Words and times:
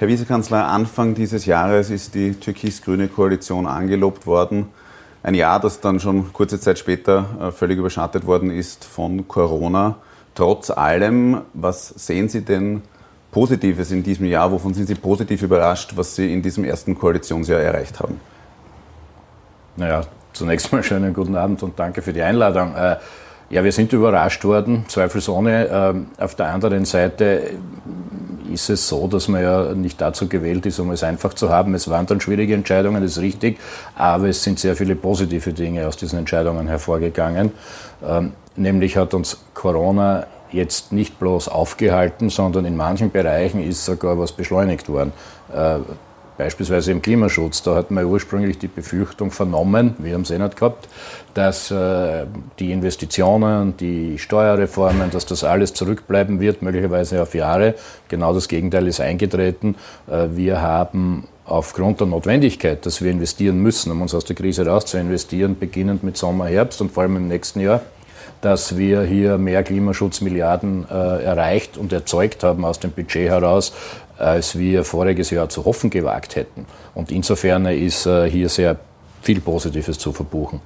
Herr 0.00 0.08
Vizekanzler, 0.08 0.66
Anfang 0.66 1.14
dieses 1.14 1.44
Jahres 1.44 1.90
ist 1.90 2.14
die 2.14 2.32
türkis-grüne 2.32 3.08
Koalition 3.08 3.66
angelobt 3.66 4.26
worden. 4.26 4.68
Ein 5.22 5.34
Jahr, 5.34 5.60
das 5.60 5.80
dann 5.80 6.00
schon 6.00 6.32
kurze 6.32 6.58
Zeit 6.58 6.78
später 6.78 7.26
äh, 7.38 7.50
völlig 7.52 7.76
überschattet 7.76 8.26
worden 8.26 8.50
ist 8.50 8.86
von 8.86 9.28
Corona. 9.28 9.96
Trotz 10.34 10.70
allem, 10.70 11.42
was 11.52 11.88
sehen 11.88 12.30
Sie 12.30 12.40
denn 12.40 12.80
Positives 13.30 13.90
in 13.90 14.02
diesem 14.02 14.24
Jahr? 14.24 14.50
Wovon 14.50 14.72
sind 14.72 14.86
Sie 14.86 14.94
positiv 14.94 15.42
überrascht, 15.42 15.92
was 15.96 16.16
Sie 16.16 16.32
in 16.32 16.40
diesem 16.40 16.64
ersten 16.64 16.98
Koalitionsjahr 16.98 17.60
erreicht 17.60 18.00
haben? 18.00 18.22
Naja, 19.76 20.04
zunächst 20.32 20.72
mal 20.72 20.82
schönen 20.82 21.12
guten 21.12 21.36
Abend 21.36 21.62
und 21.62 21.78
danke 21.78 22.00
für 22.00 22.14
die 22.14 22.22
Einladung. 22.22 22.74
Äh, 22.74 22.96
ja, 23.50 23.64
wir 23.64 23.72
sind 23.72 23.92
überrascht 23.92 24.44
worden, 24.44 24.86
zweifelsohne. 24.88 25.68
Ähm, 25.70 26.06
auf 26.16 26.36
der 26.36 26.46
anderen 26.46 26.86
Seite 26.86 27.50
ist 28.52 28.70
es 28.70 28.88
so, 28.88 29.06
dass 29.06 29.28
man 29.28 29.42
ja 29.42 29.74
nicht 29.74 30.00
dazu 30.00 30.28
gewählt 30.28 30.66
ist, 30.66 30.78
um 30.78 30.90
es 30.90 31.02
einfach 31.02 31.34
zu 31.34 31.50
haben. 31.50 31.74
Es 31.74 31.88
waren 31.88 32.06
dann 32.06 32.20
schwierige 32.20 32.54
Entscheidungen, 32.54 33.02
das 33.02 33.12
ist 33.12 33.22
richtig, 33.22 33.58
aber 33.94 34.28
es 34.28 34.42
sind 34.42 34.58
sehr 34.58 34.76
viele 34.76 34.96
positive 34.96 35.52
Dinge 35.52 35.86
aus 35.86 35.96
diesen 35.96 36.18
Entscheidungen 36.18 36.68
hervorgegangen. 36.68 37.52
Ähm, 38.06 38.32
nämlich 38.56 38.96
hat 38.96 39.14
uns 39.14 39.38
Corona 39.54 40.26
jetzt 40.52 40.92
nicht 40.92 41.18
bloß 41.18 41.48
aufgehalten, 41.48 42.28
sondern 42.30 42.64
in 42.64 42.76
manchen 42.76 43.10
Bereichen 43.10 43.62
ist 43.62 43.84
sogar 43.84 44.18
was 44.18 44.32
beschleunigt 44.32 44.88
worden. 44.88 45.12
Beispielsweise 46.40 46.90
im 46.90 47.02
Klimaschutz, 47.02 47.62
da 47.62 47.74
hat 47.74 47.90
man 47.90 48.06
ursprünglich 48.06 48.56
die 48.56 48.66
Befürchtung 48.66 49.30
vernommen, 49.30 49.94
wir 49.98 50.14
haben 50.14 50.22
es 50.22 50.30
eh 50.30 50.38
nicht 50.38 50.56
gehabt, 50.56 50.88
dass 51.34 51.70
äh, 51.70 52.24
die 52.58 52.72
Investitionen, 52.72 53.76
die 53.76 54.18
Steuerreformen, 54.18 55.10
dass 55.10 55.26
das 55.26 55.44
alles 55.44 55.74
zurückbleiben 55.74 56.40
wird, 56.40 56.62
möglicherweise 56.62 57.20
auf 57.20 57.34
Jahre. 57.34 57.74
Genau 58.08 58.32
das 58.32 58.48
Gegenteil 58.48 58.86
ist 58.86 59.02
eingetreten. 59.02 59.74
Äh, 60.10 60.28
wir 60.30 60.62
haben 60.62 61.28
aufgrund 61.44 62.00
der 62.00 62.06
Notwendigkeit, 62.06 62.86
dass 62.86 63.02
wir 63.02 63.10
investieren 63.10 63.58
müssen, 63.58 63.92
um 63.92 64.00
uns 64.00 64.14
aus 64.14 64.24
der 64.24 64.34
Krise 64.34 64.64
raus 64.64 64.86
zu 64.86 64.96
investieren, 64.96 65.58
beginnend 65.58 66.02
mit 66.04 66.16
Sommer, 66.16 66.46
Herbst 66.46 66.80
und 66.80 66.90
vor 66.90 67.02
allem 67.02 67.16
im 67.18 67.28
nächsten 67.28 67.60
Jahr, 67.60 67.82
dass 68.40 68.78
wir 68.78 69.02
hier 69.02 69.36
mehr 69.36 69.62
Klimaschutzmilliarden 69.62 70.86
äh, 70.90 71.22
erreicht 71.22 71.76
und 71.76 71.92
erzeugt 71.92 72.44
haben 72.44 72.64
aus 72.64 72.80
dem 72.80 72.92
Budget 72.92 73.28
heraus, 73.28 73.74
als 74.20 74.58
wir 74.58 74.84
voriges 74.84 75.30
Jahr 75.30 75.48
zu 75.48 75.64
hoffen 75.64 75.90
gewagt 75.90 76.36
hätten. 76.36 76.66
Und 76.94 77.10
insofern 77.10 77.66
ist 77.66 78.06
äh, 78.06 78.30
hier 78.30 78.48
sehr 78.48 78.76
viel 79.22 79.40
Positives 79.40 79.98
zu 79.98 80.12
verbuchen. 80.12 80.60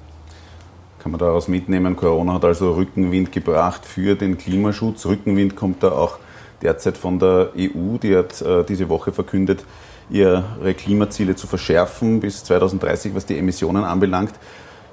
Kann 0.99 1.11
man 1.11 1.19
daraus 1.19 1.47
mitnehmen, 1.47 1.95
Corona 1.95 2.33
hat 2.33 2.45
also 2.45 2.73
Rückenwind 2.73 3.31
gebracht 3.31 3.85
für 3.85 4.15
den 4.15 4.37
Klimaschutz. 4.37 5.05
Rückenwind 5.05 5.55
kommt 5.55 5.83
da 5.83 5.91
auch 5.91 6.17
derzeit 6.61 6.97
von 6.97 7.19
der 7.19 7.51
EU, 7.57 7.97
die 8.01 8.15
hat 8.15 8.41
äh, 8.41 8.63
diese 8.63 8.89
Woche 8.89 9.11
verkündet, 9.11 9.63
ihre 10.09 10.73
Klimaziele 10.75 11.35
zu 11.35 11.47
verschärfen 11.47 12.19
bis 12.19 12.43
2030, 12.43 13.15
was 13.15 13.25
die 13.25 13.37
Emissionen 13.37 13.83
anbelangt. 13.83 14.33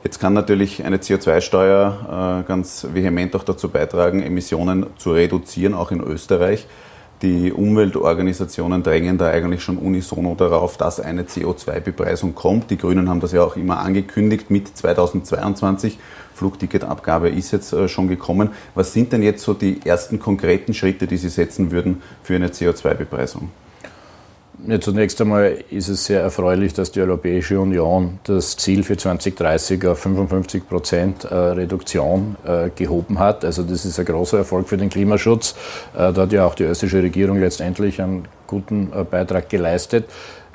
Jetzt 0.05 0.19
kann 0.19 0.33
natürlich 0.33 0.85
eine 0.85 0.97
CO2-Steuer 0.97 2.43
äh, 2.43 2.49
ganz 2.49 2.89
vehement 2.93 3.37
auch 3.37 3.45
dazu 3.45 3.69
beitragen, 3.69 4.23
Emissionen 4.23 4.87
zu 4.97 5.13
reduzieren, 5.13 5.75
auch 5.75 5.93
in 5.93 6.01
Österreich. 6.01 6.67
Die 7.23 7.53
Umweltorganisationen 7.53 8.83
drängen 8.83 9.17
da 9.17 9.29
eigentlich 9.29 9.63
schon 9.63 9.79
unisono 9.79 10.35
darauf, 10.35 10.77
dass 10.77 10.99
eine 10.99 11.23
CO2-Bepreisung 11.23 12.35
kommt. 12.35 12.69
Die 12.71 12.77
Grünen 12.77 13.09
haben 13.09 13.21
das 13.21 13.31
ja 13.31 13.45
auch 13.45 13.57
immer 13.57 13.79
angekündigt 13.79 14.51
mit 14.51 14.77
2022. 14.77 16.01
Flugticketabgabe 16.35 17.29
ist 17.29 17.53
jetzt 17.53 17.73
äh, 17.73 17.87
schon 17.87 18.09
gekommen. 18.09 18.51
Was 18.75 18.93
sind 18.93 19.13
denn 19.13 19.23
jetzt 19.23 19.45
so 19.45 19.55
die 19.55 19.81
ersten 19.85 20.19
konkreten 20.19 20.75
Schritte, 20.75 21.07
die 21.07 21.17
Sie 21.17 21.29
setzen 21.29 21.71
würden 21.71 22.03
für 22.25 22.35
eine 22.35 22.49
CO2-Bepreisung? 22.49 23.51
Ja, 24.65 24.81
zunächst 24.81 25.21
einmal 25.21 25.65
ist 25.71 25.89
es 25.89 26.05
sehr 26.05 26.21
erfreulich, 26.21 26.73
dass 26.73 26.93
die 26.93 27.01
Europäische 27.01 27.59
Union 27.59 28.21
das 28.23 28.57
Ziel 28.57 28.85
für 28.85 28.97
2030 28.97 29.85
auf 29.89 29.99
55 29.99 30.69
Prozent 30.69 31.25
äh, 31.25 31.35
Reduktion 31.35 32.37
äh, 32.47 32.71
gehoben 32.71 33.19
hat. 33.19 33.45
Also 33.45 33.65
das 33.65 33.85
ist 33.85 33.99
ein 33.99 34.05
großer 34.05 34.39
Erfolg 34.39 34.69
für 34.69 34.77
den 34.77 34.89
Klimaschutz. 34.89 35.57
Äh, 35.95 36.13
da 36.13 36.23
hat 36.23 36.33
ja 36.33 36.47
auch 36.47 36.55
die 36.55 36.63
österreichische 36.63 37.03
Regierung 37.03 37.41
letztendlich 37.41 38.01
einen 38.01 38.29
guten 38.47 38.93
Beitrag 39.11 39.49
geleistet. 39.49 40.05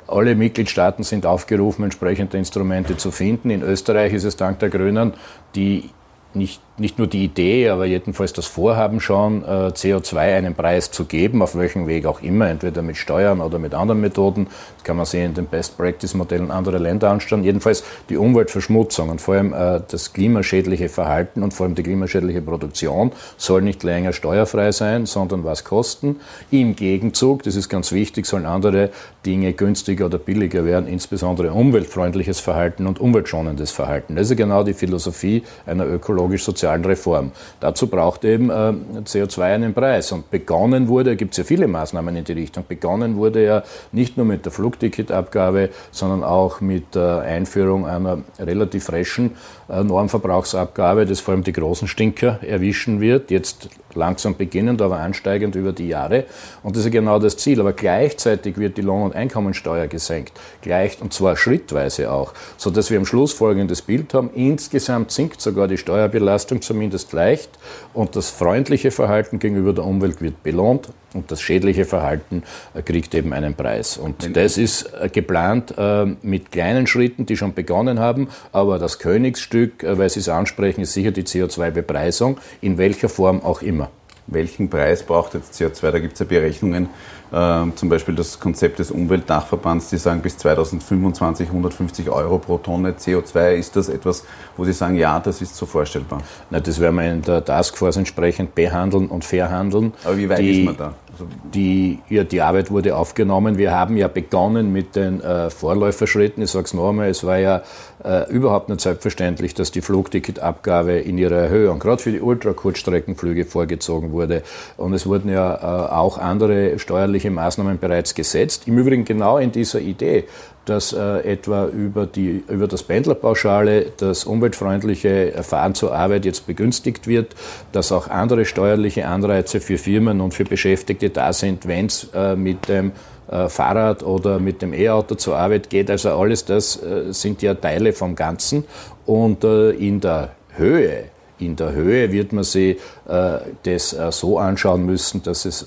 Alle 0.06 0.34
Mitgliedstaaten 0.34 1.04
sind 1.04 1.26
aufgerufen, 1.26 1.84
entsprechende 1.84 2.38
Instrumente 2.38 2.96
zu 2.96 3.10
finden. 3.10 3.50
In 3.50 3.62
Österreich 3.62 4.14
ist 4.14 4.24
es 4.24 4.36
dank 4.36 4.58
der 4.60 4.70
Grünen 4.70 5.12
die 5.54 5.90
nicht, 6.32 6.62
nicht 6.78 6.98
nur 6.98 7.06
die 7.06 7.24
Idee, 7.24 7.68
aber 7.68 7.86
jedenfalls 7.86 8.32
das 8.32 8.46
Vorhaben 8.46 9.00
schon, 9.00 9.42
äh, 9.42 9.72
CO2 9.72 10.18
einen 10.36 10.54
Preis 10.54 10.90
zu 10.90 11.04
geben, 11.04 11.42
auf 11.42 11.56
welchem 11.56 11.86
Weg 11.86 12.06
auch 12.06 12.22
immer, 12.22 12.48
entweder 12.48 12.82
mit 12.82 12.96
Steuern 12.96 13.40
oder 13.40 13.58
mit 13.58 13.74
anderen 13.74 14.00
Methoden. 14.00 14.46
Das 14.76 14.84
kann 14.84 14.96
man 14.96 15.06
sehen 15.06 15.26
in 15.26 15.34
den 15.34 15.46
Best-Practice-Modellen 15.46 16.50
anderer 16.50 16.78
Länder 16.78 17.10
anschauen. 17.10 17.44
Jedenfalls 17.44 17.84
die 18.08 18.16
Umweltverschmutzung 18.16 19.08
und 19.08 19.20
vor 19.20 19.34
allem 19.34 19.52
äh, 19.52 19.80
das 19.88 20.12
klimaschädliche 20.12 20.88
Verhalten 20.88 21.42
und 21.42 21.52
vor 21.52 21.66
allem 21.66 21.74
die 21.74 21.82
klimaschädliche 21.82 22.42
Produktion 22.42 23.12
soll 23.36 23.62
nicht 23.62 23.82
länger 23.82 24.12
steuerfrei 24.12 24.72
sein, 24.72 25.06
sondern 25.06 25.44
was 25.44 25.64
kosten. 25.64 26.16
Im 26.50 26.76
Gegenzug, 26.76 27.42
das 27.42 27.56
ist 27.56 27.68
ganz 27.68 27.92
wichtig, 27.92 28.26
sollen 28.26 28.46
andere 28.46 28.90
Dinge 29.26 29.52
günstiger 29.52 30.06
oder 30.06 30.18
billiger 30.18 30.64
werden, 30.64 30.86
insbesondere 30.88 31.52
umweltfreundliches 31.52 32.40
Verhalten 32.40 32.86
und 32.86 33.00
umweltschonendes 33.00 33.72
Verhalten. 33.72 34.16
Das 34.16 34.30
ist 34.30 34.36
genau 34.36 34.62
die 34.62 34.74
Philosophie 34.74 35.42
einer 35.66 35.86
ökologisch-sozialen 35.86 36.67
Reform. 36.68 37.32
Dazu 37.60 37.86
braucht 37.86 38.24
eben 38.24 38.50
äh, 38.50 38.72
CO2 39.04 39.42
einen 39.42 39.74
Preis. 39.74 40.12
Und 40.12 40.30
begonnen 40.30 40.88
wurde, 40.88 41.16
gibt 41.16 41.32
es 41.32 41.38
ja 41.38 41.44
viele 41.44 41.66
Maßnahmen 41.66 42.16
in 42.16 42.24
die 42.24 42.32
Richtung, 42.32 42.64
begonnen 42.68 43.16
wurde 43.16 43.44
ja 43.44 43.62
nicht 43.92 44.16
nur 44.16 44.26
mit 44.26 44.44
der 44.44 44.52
Flugticketabgabe, 44.52 45.70
sondern 45.90 46.24
auch 46.24 46.60
mit 46.60 46.94
der 46.94 47.20
Einführung 47.22 47.86
einer 47.86 48.18
relativ 48.38 48.84
frischen 48.84 49.32
äh, 49.68 49.82
Normverbrauchsabgabe, 49.82 51.06
das 51.06 51.20
vor 51.20 51.34
allem 51.34 51.44
die 51.44 51.52
großen 51.52 51.88
Stinker 51.88 52.38
erwischen 52.42 53.00
wird. 53.00 53.30
Jetzt 53.30 53.68
langsam 53.94 54.36
beginnend, 54.36 54.80
aber 54.80 54.98
ansteigend 54.98 55.54
über 55.56 55.72
die 55.72 55.88
Jahre. 55.88 56.24
Und 56.62 56.76
das 56.76 56.84
ist 56.84 56.90
genau 56.90 57.18
das 57.18 57.36
Ziel. 57.36 57.60
Aber 57.60 57.72
gleichzeitig 57.72 58.56
wird 58.56 58.78
die 58.78 58.82
Lohn- 58.82 59.02
und 59.02 59.14
Einkommensteuer 59.14 59.86
gesenkt. 59.86 60.32
Gleich, 60.62 61.00
und 61.02 61.12
zwar 61.12 61.36
schrittweise 61.36 62.10
auch. 62.10 62.32
Sodass 62.56 62.90
wir 62.90 62.98
am 62.98 63.04
Schluss 63.04 63.32
folgendes 63.32 63.82
Bild 63.82 64.14
haben. 64.14 64.30
Insgesamt 64.34 65.10
sinkt 65.10 65.40
sogar 65.40 65.68
die 65.68 65.76
Steuerbelastung 65.76 66.57
zumindest 66.60 67.12
leicht. 67.12 67.50
Und 67.94 68.16
das 68.16 68.30
freundliche 68.30 68.90
Verhalten 68.90 69.38
gegenüber 69.38 69.72
der 69.72 69.84
Umwelt 69.84 70.20
wird 70.20 70.42
belohnt. 70.42 70.88
Und 71.14 71.30
das 71.30 71.40
schädliche 71.40 71.84
Verhalten 71.84 72.42
äh, 72.74 72.82
kriegt 72.82 73.14
eben 73.14 73.32
einen 73.32 73.54
Preis. 73.54 73.96
Und 73.96 74.36
das 74.36 74.58
ist 74.58 74.92
äh, 75.00 75.08
geplant 75.08 75.74
äh, 75.78 76.04
mit 76.22 76.52
kleinen 76.52 76.86
Schritten, 76.86 77.24
die 77.26 77.36
schon 77.36 77.54
begonnen 77.54 77.98
haben. 77.98 78.28
Aber 78.52 78.78
das 78.78 78.98
Königsstück, 78.98 79.84
weil 79.86 80.10
Sie 80.10 80.20
es 80.20 80.28
ansprechen, 80.28 80.82
ist 80.82 80.92
sicher 80.92 81.10
die 81.10 81.24
CO2-Bepreisung, 81.24 82.38
in 82.60 82.78
welcher 82.78 83.08
Form 83.08 83.42
auch 83.42 83.62
immer 83.62 83.90
welchen 84.28 84.68
Preis 84.70 85.02
braucht 85.02 85.34
jetzt 85.34 85.54
CO2? 85.54 85.90
Da 85.90 85.98
gibt 85.98 86.14
es 86.14 86.18
ja 86.20 86.26
Berechnungen, 86.26 86.88
äh, 87.32 87.64
zum 87.74 87.88
Beispiel 87.88 88.14
das 88.14 88.38
Konzept 88.38 88.78
des 88.78 88.90
Umweltdachverbands, 88.90 89.90
die 89.90 89.98
sagen 89.98 90.20
bis 90.20 90.38
2025 90.38 91.48
150 91.48 92.08
Euro 92.10 92.38
pro 92.38 92.58
Tonne 92.58 92.92
CO2. 92.92 93.54
Ist 93.54 93.76
das 93.76 93.88
etwas, 93.88 94.24
wo 94.56 94.64
Sie 94.64 94.72
sagen, 94.72 94.96
ja, 94.96 95.18
das 95.20 95.42
ist 95.42 95.56
so 95.56 95.66
vorstellbar? 95.66 96.22
Na, 96.50 96.60
das 96.60 96.78
werden 96.80 96.96
wir 96.96 97.12
in 97.12 97.22
der 97.22 97.44
Taskforce 97.44 97.96
entsprechend 97.96 98.54
behandeln 98.54 99.08
und 99.08 99.24
verhandeln. 99.24 99.92
Aber 100.04 100.16
wie 100.16 100.28
weit 100.28 100.38
die, 100.38 100.60
ist 100.60 100.64
man 100.64 100.76
da? 100.76 100.94
Also 101.18 101.30
die, 101.52 101.98
ja, 102.08 102.22
die 102.22 102.40
Arbeit 102.42 102.70
wurde 102.70 102.94
aufgenommen. 102.94 103.58
Wir 103.58 103.72
haben 103.72 103.96
ja 103.96 104.06
begonnen 104.06 104.72
mit 104.72 104.94
den 104.94 105.20
äh, 105.20 105.50
Vorläuferschritten. 105.50 106.44
Ich 106.44 106.50
sage 106.50 106.66
es 106.66 106.74
noch 106.74 106.90
einmal, 106.90 107.08
es 107.08 107.24
war 107.24 107.38
ja 107.38 107.62
äh, 108.04 108.30
überhaupt 108.30 108.68
nicht 108.68 108.80
selbstverständlich, 108.80 109.54
dass 109.54 109.72
die 109.72 109.80
Flugticketabgabe 109.80 110.92
in 110.92 111.18
ihrer 111.18 111.36
Erhöhung, 111.36 111.80
gerade 111.80 112.00
für 112.00 112.12
die 112.12 112.20
Ultrakurzstreckenflüge, 112.20 113.46
vorgezogen 113.46 114.12
wurde. 114.12 114.42
Und 114.76 114.92
es 114.92 115.06
wurden 115.06 115.28
ja 115.28 115.54
äh, 115.54 115.92
auch 115.92 116.18
andere 116.18 116.78
steuerliche 116.78 117.32
Maßnahmen 117.32 117.80
bereits 117.80 118.14
gesetzt. 118.14 118.68
Im 118.68 118.78
Übrigen 118.78 119.04
genau 119.04 119.38
in 119.38 119.50
dieser 119.50 119.80
Idee, 119.80 120.24
dass 120.68 120.92
äh, 120.92 121.20
etwa 121.20 121.66
über, 121.66 122.06
die, 122.06 122.44
über 122.48 122.68
das 122.68 122.82
Pendlerpauschale 122.82 123.86
das 123.96 124.24
umweltfreundliche 124.24 125.32
Fahren 125.42 125.74
zur 125.74 125.94
Arbeit 125.94 126.24
jetzt 126.24 126.46
begünstigt 126.46 127.06
wird, 127.06 127.34
dass 127.72 127.92
auch 127.92 128.08
andere 128.08 128.44
steuerliche 128.44 129.06
Anreize 129.06 129.60
für 129.60 129.78
Firmen 129.78 130.20
und 130.20 130.34
für 130.34 130.44
Beschäftigte 130.44 131.10
da 131.10 131.32
sind, 131.32 131.66
wenn 131.66 131.86
es 131.86 132.08
äh, 132.14 132.36
mit 132.36 132.68
dem 132.68 132.92
äh, 133.30 133.48
Fahrrad 133.48 134.02
oder 134.02 134.38
mit 134.38 134.62
dem 134.62 134.72
E-Auto 134.72 135.14
zur 135.14 135.36
Arbeit 135.36 135.70
geht. 135.70 135.90
Also 135.90 136.10
alles 136.10 136.44
das 136.44 136.82
äh, 136.82 137.12
sind 137.12 137.42
ja 137.42 137.54
Teile 137.54 137.92
vom 137.92 138.14
Ganzen. 138.14 138.64
Und 139.06 139.44
äh, 139.44 139.70
in 139.70 140.00
der 140.00 140.30
Höhe, 140.56 141.04
in 141.38 141.56
der 141.56 141.72
Höhe 141.72 142.10
wird 142.12 142.32
man 142.32 142.44
sich 142.44 142.78
äh, 143.08 143.38
das 143.62 143.96
so 144.10 144.38
anschauen 144.38 144.84
müssen, 144.84 145.22
dass 145.22 145.44
es 145.44 145.66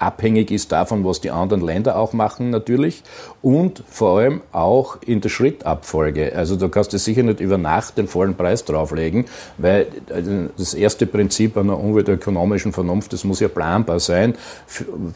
abhängig 0.00 0.50
ist 0.50 0.72
davon, 0.72 1.04
was 1.04 1.20
die 1.20 1.30
anderen 1.30 1.62
Länder 1.62 1.96
auch 1.96 2.12
machen 2.12 2.50
natürlich 2.50 3.02
und 3.42 3.84
vor 3.88 4.18
allem 4.18 4.40
auch 4.52 4.98
in 5.02 5.20
der 5.20 5.28
Schrittabfolge. 5.28 6.34
Also 6.34 6.56
du 6.56 6.68
kannst 6.68 6.94
es 6.94 7.04
sicher 7.04 7.22
nicht 7.22 7.40
über 7.40 7.58
Nacht 7.58 7.98
den 7.98 8.08
vollen 8.08 8.34
Preis 8.34 8.64
drauflegen, 8.64 9.26
weil 9.58 9.82
äh, 10.08 10.48
das 10.56 10.74
erste 10.74 11.06
Prinzip 11.06 11.56
einer 11.56 11.78
umweltökonomischen 11.78 12.72
Vernunft, 12.72 13.12
das 13.12 13.24
muss 13.24 13.40
ja 13.40 13.48
planbar 13.48 14.00
sein. 14.00 14.34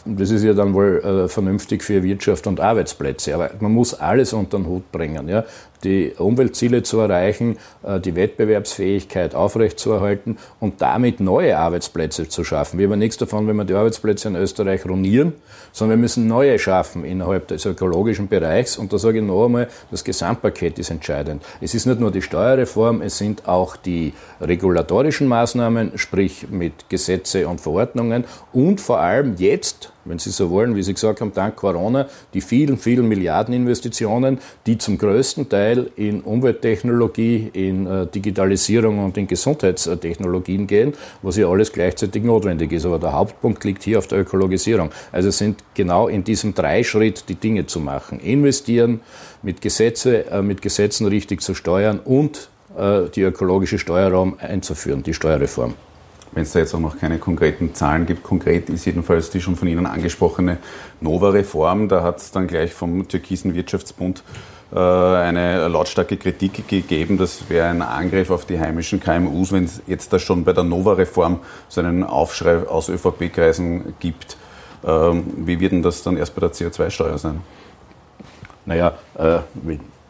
Das 0.05 0.31
ist 0.31 0.45
ja 0.45 0.53
dann 0.53 0.75
wohl 0.75 1.03
äh, 1.03 1.29
vernünftig 1.29 1.83
für 1.83 2.03
Wirtschaft 2.03 2.47
und 2.47 2.61
Arbeitsplätze. 2.61 3.35
Aber 3.35 3.51
man 3.61 3.73
muss 3.73 3.95
alles 3.95 4.33
unter 4.33 4.59
den 4.59 4.67
Hut 4.67 4.93
bringen. 4.93 5.29
Ja? 5.29 5.45
Die 5.85 6.13
Umweltziele 6.19 6.83
zu 6.83 6.99
erreichen, 7.01 7.59
äh, 7.83 8.01
die 8.01 8.17
Wettbewerbsfähigkeit 8.17 9.35
aufrechtzuerhalten 9.35 10.39
und 10.61 10.81
damit 10.81 11.21
neue 11.21 11.59
Arbeitsplätze 11.59 12.29
zu 12.29 12.45
schaffen. 12.45 12.79
Wir 12.79 12.89
haben 12.89 12.99
nichts 12.99 13.19
davon, 13.19 13.47
wenn 13.47 13.57
wir 13.57 13.65
die 13.65 13.75
Arbeitsplätze 13.75 14.29
in 14.29 14.37
Österreich 14.37 14.85
ruinieren, 14.87 15.35
sondern 15.73 15.99
wir 15.99 16.03
müssen 16.03 16.27
neue 16.27 16.59
schaffen 16.59 17.05
innerhalb 17.05 17.49
des 17.49 17.65
ökologischen 17.67 18.29
Bereichs. 18.29 18.77
Und 18.79 18.93
da 18.93 18.99
sage 18.99 19.19
ich 19.19 19.25
noch 19.25 19.45
einmal, 19.45 19.69
das 19.91 20.05
Gesamtpaket 20.05 20.79
ist 20.79 20.91
entscheidend. 20.91 21.43
Es 21.61 21.75
ist 21.75 21.87
nicht 21.87 22.01
nur 22.01 22.11
die 22.11 22.23
Steuerreform, 22.23 23.03
es 23.03 23.19
sind 23.19 23.47
auch 23.47 23.77
die 23.77 24.15
regulatorischen 24.41 25.29
Maßnahmen, 25.29 25.93
sprich 25.97 26.49
mit 26.51 26.89
Gesetze 26.89 27.47
und 27.49 27.61
Verordnungen 27.61 28.25
und 28.53 28.81
vor 28.81 29.01
allem 29.01 29.37
jetzt 29.37 29.94
wenn 30.05 30.19
Sie 30.19 30.31
so 30.31 30.51
wollen, 30.51 30.77
wie 30.77 30.83
Sie 30.83 30.95
gesagt 30.95 31.21
haben, 31.21 31.33
dank 31.33 31.57
Corona, 31.57 32.07
die 32.33 32.41
vielen, 32.41 32.79
vielen 32.79 33.09
Milliardeninvestitionen, 33.09 34.39
die 34.67 34.79
zum 34.79 34.99
größten 34.99 35.49
Teil 35.49 35.91
in 35.97 36.21
Umwelttechnologie, 36.21 37.51
in 37.53 37.87
äh, 37.87 38.07
Digitalisierung 38.07 39.05
und 39.05 39.17
in 39.17 39.27
Gesundheitstechnologien 39.27 40.67
gehen, 40.67 40.95
was 41.23 41.37
ja 41.37 41.49
alles 41.49 41.73
gleichzeitig 41.73 42.23
notwendig 42.25 42.73
ist. 42.73 42.87
Aber 42.87 42.99
der 42.99 43.13
Hauptpunkt 43.13 43.65
liegt 43.65 43.83
hier 43.83 43.99
auf 43.99 44.07
der 44.07 44.21
Ökologisierung. 44.21 44.91
Also 45.13 45.29
es 45.29 45.39
sind 45.39 45.63
genau 45.75 46.09
in 46.09 46.25
diesem 46.25 46.55
Dreischritt 46.55 47.29
die 47.29 47.37
Dinge 47.37 47.67
zu 47.67 47.81
machen. 47.81 48.21
Investieren, 48.21 49.01
mit, 49.43 49.61
Gesetze, 49.61 50.31
äh, 50.31 50.43
mit 50.43 50.63
Gesetzen 50.63 51.07
richtig 51.07 51.43
zu 51.43 51.55
steuern 51.55 52.01
und 52.01 52.49
äh, 52.77 53.09
die 53.15 53.23
ökologische 53.23 53.79
Steuerraum 53.79 54.37
einzuführen, 54.41 55.03
die 55.03 55.15
Steuerreform 55.15 55.75
wenn 56.35 56.43
es 56.43 56.53
da 56.53 56.59
jetzt 56.59 56.75
auch 56.75 56.81
noch 56.81 56.99
keine 56.99 57.19
konkreten 57.19 57.75
Zahlen 57.75 58.07
gibt. 58.07 58.23
Konkret 58.23 58.69
ist 58.69 58.85
jedenfalls 58.85 59.31
die 59.31 59.41
schon 59.41 59.57
von 59.57 59.69
Ihnen 59.69 59.87
angesprochene 59.87 60.59
Nova-Reform. 61.01 61.89
Da 61.89 62.03
hat 62.03 62.19
es 62.19 62.31
dann 62.33 62.47
gleich 62.47 62.75
vom 62.75 63.07
Türkisen 63.09 63.55
Wirtschaftsbund 63.55 64.23
äh, 64.73 64.79
eine 64.79 65.69
lautstarke 65.69 66.17
Kritik 66.17 66.67
gegeben. 66.69 67.17
Das 67.17 67.49
wäre 67.49 67.69
ein 67.69 67.83
Angriff 67.83 68.31
auf 68.31 68.45
die 68.45 68.59
heimischen 68.59 69.01
KMUs, 69.01 69.53
wenn 69.53 69.65
es 69.65 69.83
jetzt 69.87 70.13
da 70.13 70.19
schon 70.19 70.45
bei 70.45 70.53
der 70.53 70.65
Nova-Reform 70.65 71.41
so 71.69 71.81
einen 71.81 72.03
Aufschrei 72.03 72.67
aus 72.67 72.89
ÖVP-Kreisen 72.89 73.95
gibt. 74.01 74.37
Ähm, 74.85 75.25
wie 75.37 75.61
wird 75.61 75.73
denn 75.73 75.83
das 75.83 76.03
dann 76.03 76.17
erst 76.17 76.35
bei 76.35 76.41
der 76.41 76.53
CO2-Steuer 76.53 77.19
sein? 77.19 77.41
Naja, 78.67 78.95
äh, 79.17 79.39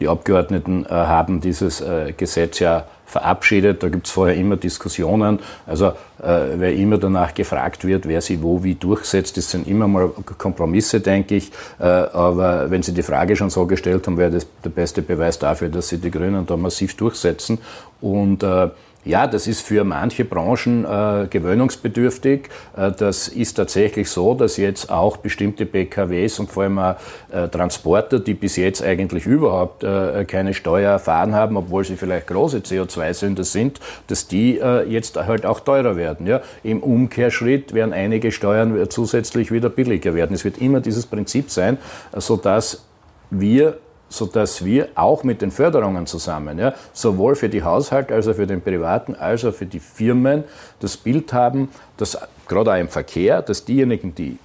die 0.01 0.09
Abgeordneten 0.09 0.85
äh, 0.87 0.89
haben 0.91 1.41
dieses 1.41 1.83
Gesetz 2.17 2.59
ja 2.59 2.85
verabschiedet. 3.15 3.83
Da 3.83 3.89
gibt 3.89 4.07
es 4.07 4.13
vorher 4.13 4.37
immer 4.37 4.57
Diskussionen. 4.57 5.39
Also 5.67 5.89
äh, 6.23 6.57
wer 6.57 6.75
immer 6.75 6.99
danach 6.99 7.33
gefragt 7.33 7.85
wird, 7.85 8.09
wer 8.09 8.21
sie 8.21 8.43
wo 8.43 8.65
wie 8.65 8.75
durchsetzt, 8.75 9.37
das 9.37 9.51
sind 9.51 9.69
immer 9.69 9.87
mal 9.87 10.11
Kompromisse, 10.39 11.01
denke 11.01 11.37
ich. 11.37 11.53
Äh, 11.79 11.85
aber 11.85 12.71
wenn 12.71 12.83
Sie 12.83 12.93
die 12.93 13.03
Frage 13.03 13.37
schon 13.37 13.51
so 13.51 13.67
gestellt 13.67 14.07
haben, 14.07 14.19
wäre 14.19 14.33
das 14.33 14.47
der 14.65 14.71
beste 14.71 15.03
Beweis 15.03 15.39
dafür, 15.39 15.69
dass 15.69 15.89
Sie 15.89 15.99
die 15.99 16.11
Grünen 16.11 16.45
da 16.47 16.57
massiv 16.57 16.97
durchsetzen. 16.97 17.59
Und 18.01 18.43
äh, 18.43 18.69
ja, 19.05 19.27
das 19.27 19.47
ist 19.47 19.61
für 19.61 19.85
manche 19.85 20.25
Branchen 20.25 20.85
äh, 20.85 21.27
gewöhnungsbedürftig. 21.29 22.49
Äh, 22.77 22.93
das 22.93 23.29
ist 23.29 23.55
tatsächlich 23.55 24.09
so, 24.09 24.35
dass 24.35 24.57
jetzt 24.57 24.91
auch 24.91 25.19
bestimmte 25.19 25.67
PKWs 25.67 26.39
und 26.39 26.51
vor 26.51 26.65
allem 26.65 26.79
auch 26.79 26.97
äh, 27.31 27.49
Transporter, 27.49 28.19
die 28.19 28.35
bis 28.35 28.57
jetzt 28.57 28.83
eigentlich 28.83 29.27
überhaupt 29.27 29.85
äh, 29.85 30.25
keine 30.25 30.55
Steuer 30.55 30.93
erfahren 30.93 31.35
haben, 31.35 31.57
obwohl 31.57 31.85
sie 31.85 31.97
vielleicht 31.97 32.27
große 32.29 32.59
CO2-Sünder 32.59 33.45
sind, 33.45 33.81
dass 34.07 34.27
die 34.27 34.59
äh, 34.59 34.89
jetzt 34.89 35.17
halt 35.17 35.45
auch 35.45 35.61
teurer 35.61 35.97
werden. 35.97 36.27
Ja? 36.27 36.41
Im 36.63 36.83
Umkehrschritt 36.83 37.75
werden 37.75 37.93
einige 37.93 38.33
Steuern 38.33 38.89
zusätzlich 38.89 39.53
wieder 39.53 39.69
billiger 39.69 40.15
werden. 40.15 40.35
Es 40.35 40.45
wird 40.45 40.59
immer 40.59 40.81
dieses 40.81 41.07
Prinzip 41.07 41.51
sein, 41.51 41.79
sodass 42.17 42.85
wir 43.31 43.79
sodass 44.17 44.65
wir 44.65 44.89
auch 44.95 45.25
mit 45.25 45.43
den 45.43 45.51
Förderungen 45.51 46.07
zusammen, 46.07 46.59
ja, 46.59 46.75
sowohl 46.93 47.35
für 47.35 47.49
die 47.49 47.63
Haushalte 47.63 48.15
als 48.15 48.29
auch 48.29 48.35
für 48.35 48.47
den 48.47 48.63
Privaten, 48.63 49.15
als 49.15 49.45
auch 49.45 49.55
für 49.55 49.67
die 49.67 49.81
Firmen 49.81 50.45
das 50.81 50.97
Bild 50.97 51.33
haben, 51.33 51.69
dass 51.97 52.19
gerade 52.49 52.73
auch 52.73 52.79
im 52.79 52.89
Verkehr, 52.89 53.43
dass 53.43 53.65
diejenigen, 53.65 54.15
die 54.15 54.39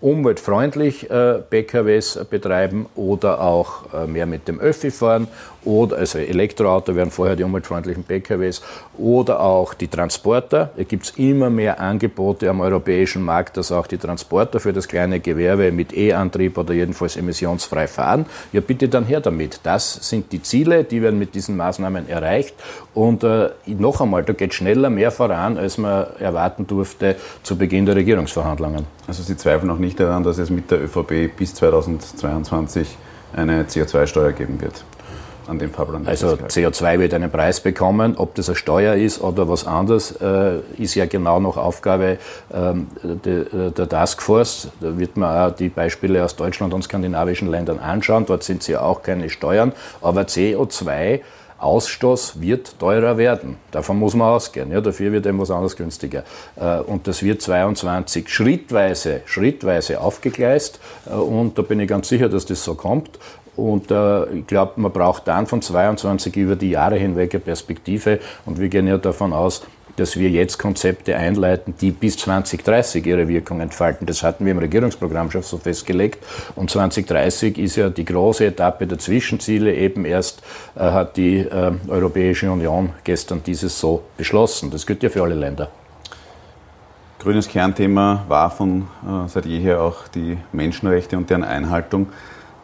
umweltfreundlich 0.00 1.10
äh, 1.10 1.38
PKWs 1.38 2.26
betreiben 2.28 2.86
oder 2.94 3.40
auch 3.40 3.94
äh, 3.94 4.06
mehr 4.06 4.26
mit 4.26 4.46
dem 4.46 4.60
Öffi 4.60 4.90
fahren 4.90 5.26
oder 5.66 5.98
also 5.98 6.18
Elektroauto 6.18 6.94
wären 6.94 7.10
vorher 7.10 7.36
die 7.36 7.42
umweltfreundlichen 7.42 8.04
PKWs 8.04 8.62
oder 8.96 9.40
auch 9.40 9.74
die 9.74 9.88
Transporter. 9.88 10.70
Da 10.76 10.84
gibt 10.84 11.06
es 11.06 11.10
immer 11.16 11.50
mehr 11.50 11.80
Angebote 11.80 12.48
am 12.48 12.60
europäischen 12.60 13.22
Markt, 13.22 13.56
dass 13.56 13.72
auch 13.72 13.86
die 13.86 13.98
Transporter 13.98 14.60
für 14.60 14.72
das 14.72 14.88
kleine 14.88 15.20
Gewerbe 15.20 15.72
mit 15.72 15.92
E-Antrieb 15.92 16.56
oder 16.56 16.72
jedenfalls 16.72 17.16
emissionsfrei 17.16 17.88
fahren. 17.88 18.26
Ja, 18.52 18.60
bitte 18.60 18.88
dann 18.88 19.04
her 19.04 19.20
damit. 19.20 19.60
Das 19.64 20.08
sind 20.08 20.32
die 20.32 20.42
Ziele, 20.42 20.84
die 20.84 21.02
werden 21.02 21.18
mit 21.18 21.34
diesen 21.34 21.56
Maßnahmen 21.56 22.08
erreicht. 22.08 22.54
Und 22.94 23.24
äh, 23.24 23.50
noch 23.66 24.00
einmal, 24.00 24.22
da 24.22 24.32
geht 24.32 24.54
schneller 24.54 24.88
mehr 24.88 25.10
voran, 25.10 25.58
als 25.58 25.78
man 25.78 26.06
erwarten 26.18 26.66
durfte 26.66 27.16
zu 27.42 27.56
Beginn 27.56 27.86
der 27.86 27.96
Regierungsverhandlungen. 27.96 28.86
Also 29.06 29.22
Sie 29.22 29.36
zweifeln 29.36 29.70
auch 29.70 29.78
nicht 29.78 29.98
daran, 29.98 30.22
dass 30.22 30.38
es 30.38 30.48
mit 30.50 30.70
der 30.70 30.82
ÖVP 30.82 31.36
bis 31.36 31.54
2022 31.54 32.96
eine 33.34 33.64
CO2-Steuer 33.64 34.32
geben 34.32 34.60
wird? 34.60 34.84
An 35.48 35.58
dem 35.58 35.70
Fahrplan. 35.70 36.06
Also 36.06 36.28
CO2 36.28 36.98
wird 36.98 37.14
einen 37.14 37.30
Preis 37.30 37.60
bekommen. 37.60 38.16
Ob 38.16 38.34
das 38.34 38.48
eine 38.48 38.56
Steuer 38.56 38.94
ist 38.94 39.20
oder 39.20 39.48
was 39.48 39.66
anderes, 39.66 40.12
äh, 40.12 40.58
ist 40.78 40.94
ja 40.94 41.06
genau 41.06 41.40
noch 41.40 41.56
Aufgabe 41.56 42.18
ähm, 42.52 42.88
de, 43.02 43.70
der 43.70 43.88
Taskforce. 43.88 44.68
Da 44.80 44.98
wird 44.98 45.16
man 45.16 45.50
auch 45.50 45.54
die 45.54 45.68
Beispiele 45.68 46.24
aus 46.24 46.36
Deutschland 46.36 46.74
und 46.74 46.82
skandinavischen 46.82 47.48
Ländern 47.50 47.78
anschauen. 47.78 48.26
Dort 48.26 48.42
sind 48.42 48.66
ja 48.68 48.80
auch 48.80 49.02
keine 49.02 49.30
Steuern. 49.30 49.72
Aber 50.00 50.22
CO2 50.22 51.20
Ausstoß 51.58 52.40
wird 52.40 52.78
teurer 52.78 53.16
werden. 53.16 53.56
Davon 53.70 53.98
muss 53.98 54.14
man 54.14 54.28
ausgehen. 54.28 54.70
Ja, 54.70 54.80
dafür 54.80 55.12
wird 55.12 55.24
etwas 55.24 55.50
anderes 55.50 55.76
günstiger. 55.76 56.22
Äh, 56.56 56.80
und 56.80 57.06
das 57.06 57.22
wird 57.22 57.40
22 57.40 58.28
schrittweise, 58.28 59.22
schrittweise 59.24 60.00
aufgegleist. 60.00 60.80
Äh, 61.06 61.14
und 61.14 61.56
da 61.56 61.62
bin 61.62 61.80
ich 61.80 61.88
ganz 61.88 62.08
sicher, 62.08 62.28
dass 62.28 62.44
das 62.44 62.62
so 62.62 62.74
kommt. 62.74 63.18
Und 63.56 63.90
äh, 63.90 64.26
ich 64.26 64.46
glaube, 64.46 64.72
man 64.76 64.92
braucht 64.92 65.26
dann 65.28 65.46
von 65.46 65.62
22 65.62 66.36
über 66.36 66.56
die 66.56 66.70
Jahre 66.70 66.96
hinweg 66.96 67.34
eine 67.34 67.40
Perspektive. 67.40 68.20
Und 68.44 68.60
wir 68.60 68.68
gehen 68.68 68.86
ja 68.86 68.98
davon 68.98 69.32
aus, 69.32 69.62
dass 69.96 70.16
wir 70.18 70.28
jetzt 70.28 70.58
Konzepte 70.58 71.16
einleiten, 71.16 71.74
die 71.80 71.90
bis 71.90 72.18
2030 72.18 73.06
ihre 73.06 73.28
Wirkung 73.28 73.60
entfalten. 73.60 74.06
Das 74.06 74.22
hatten 74.22 74.44
wir 74.44 74.52
im 74.52 74.58
Regierungsprogramm 74.58 75.30
schon 75.30 75.42
so 75.42 75.56
festgelegt. 75.56 76.22
Und 76.54 76.70
2030 76.70 77.58
ist 77.58 77.76
ja 77.76 77.88
die 77.88 78.04
große 78.04 78.46
Etappe 78.46 78.86
der 78.86 78.98
Zwischenziele. 78.98 79.74
Eben 79.74 80.04
erst 80.04 80.42
äh, 80.74 80.80
hat 80.80 81.16
die 81.16 81.38
äh, 81.38 81.72
Europäische 81.88 82.50
Union 82.50 82.90
gestern 83.04 83.42
dieses 83.42 83.78
so 83.80 84.02
beschlossen. 84.16 84.70
Das 84.70 84.86
gilt 84.86 85.02
ja 85.02 85.08
für 85.08 85.22
alle 85.22 85.34
Länder. 85.34 85.70
Grünes 87.18 87.48
Kernthema 87.48 88.24
war 88.28 88.50
von 88.50 88.82
äh, 88.82 89.28
seit 89.28 89.46
jeher 89.46 89.80
auch 89.80 90.06
die 90.08 90.36
Menschenrechte 90.52 91.16
und 91.16 91.30
deren 91.30 91.42
Einhaltung. 91.42 92.08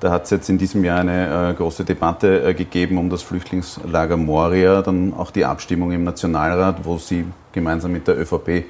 Da 0.03 0.11
hat 0.11 0.25
es 0.25 0.31
jetzt 0.31 0.49
in 0.49 0.59
diesem 0.59 0.83
Jahr 0.83 0.99
eine 0.99 1.51
äh, 1.51 1.55
große 1.55 1.85
Debatte 1.85 2.43
äh, 2.43 2.55
gegeben 2.55 2.99
um 2.99 3.09
das 3.09 3.23
Flüchtlingslager 3.23 4.17
Moria, 4.17 4.83
dann 4.83 5.15
auch 5.15 5.31
die 5.31 5.45
Abstimmung 5.45 5.93
im 5.93 6.03
Nationalrat, 6.03 6.85
wo 6.85 6.99
Sie 6.99 7.25
gemeinsam 7.53 7.93
mit 7.93 8.09
der 8.09 8.19
ÖVP 8.19 8.65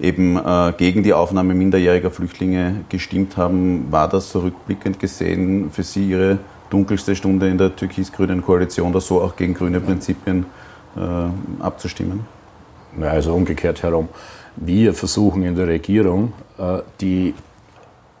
eben 0.00 0.38
äh, 0.38 0.72
gegen 0.78 1.02
die 1.02 1.12
Aufnahme 1.12 1.52
minderjähriger 1.52 2.10
Flüchtlinge 2.10 2.86
gestimmt 2.88 3.36
haben. 3.36 3.92
War 3.92 4.08
das 4.08 4.32
so 4.32 4.38
rückblickend 4.38 4.98
gesehen 4.98 5.70
für 5.70 5.82
Sie 5.82 6.08
Ihre 6.08 6.38
dunkelste 6.70 7.14
Stunde 7.14 7.50
in 7.50 7.58
der 7.58 7.76
türkis-grünen 7.76 8.42
Koalition, 8.42 8.90
da 8.90 9.00
so 9.02 9.20
auch 9.20 9.36
gegen 9.36 9.52
grüne 9.52 9.80
Prinzipien 9.80 10.46
äh, 10.96 11.62
abzustimmen? 11.62 12.20
Ja, 12.98 13.08
also 13.08 13.34
umgekehrt 13.34 13.82
herum. 13.82 14.08
Wir 14.56 14.94
versuchen 14.94 15.42
in 15.42 15.54
der 15.54 15.66
Regierung, 15.66 16.32
äh, 16.56 16.78
die 17.02 17.34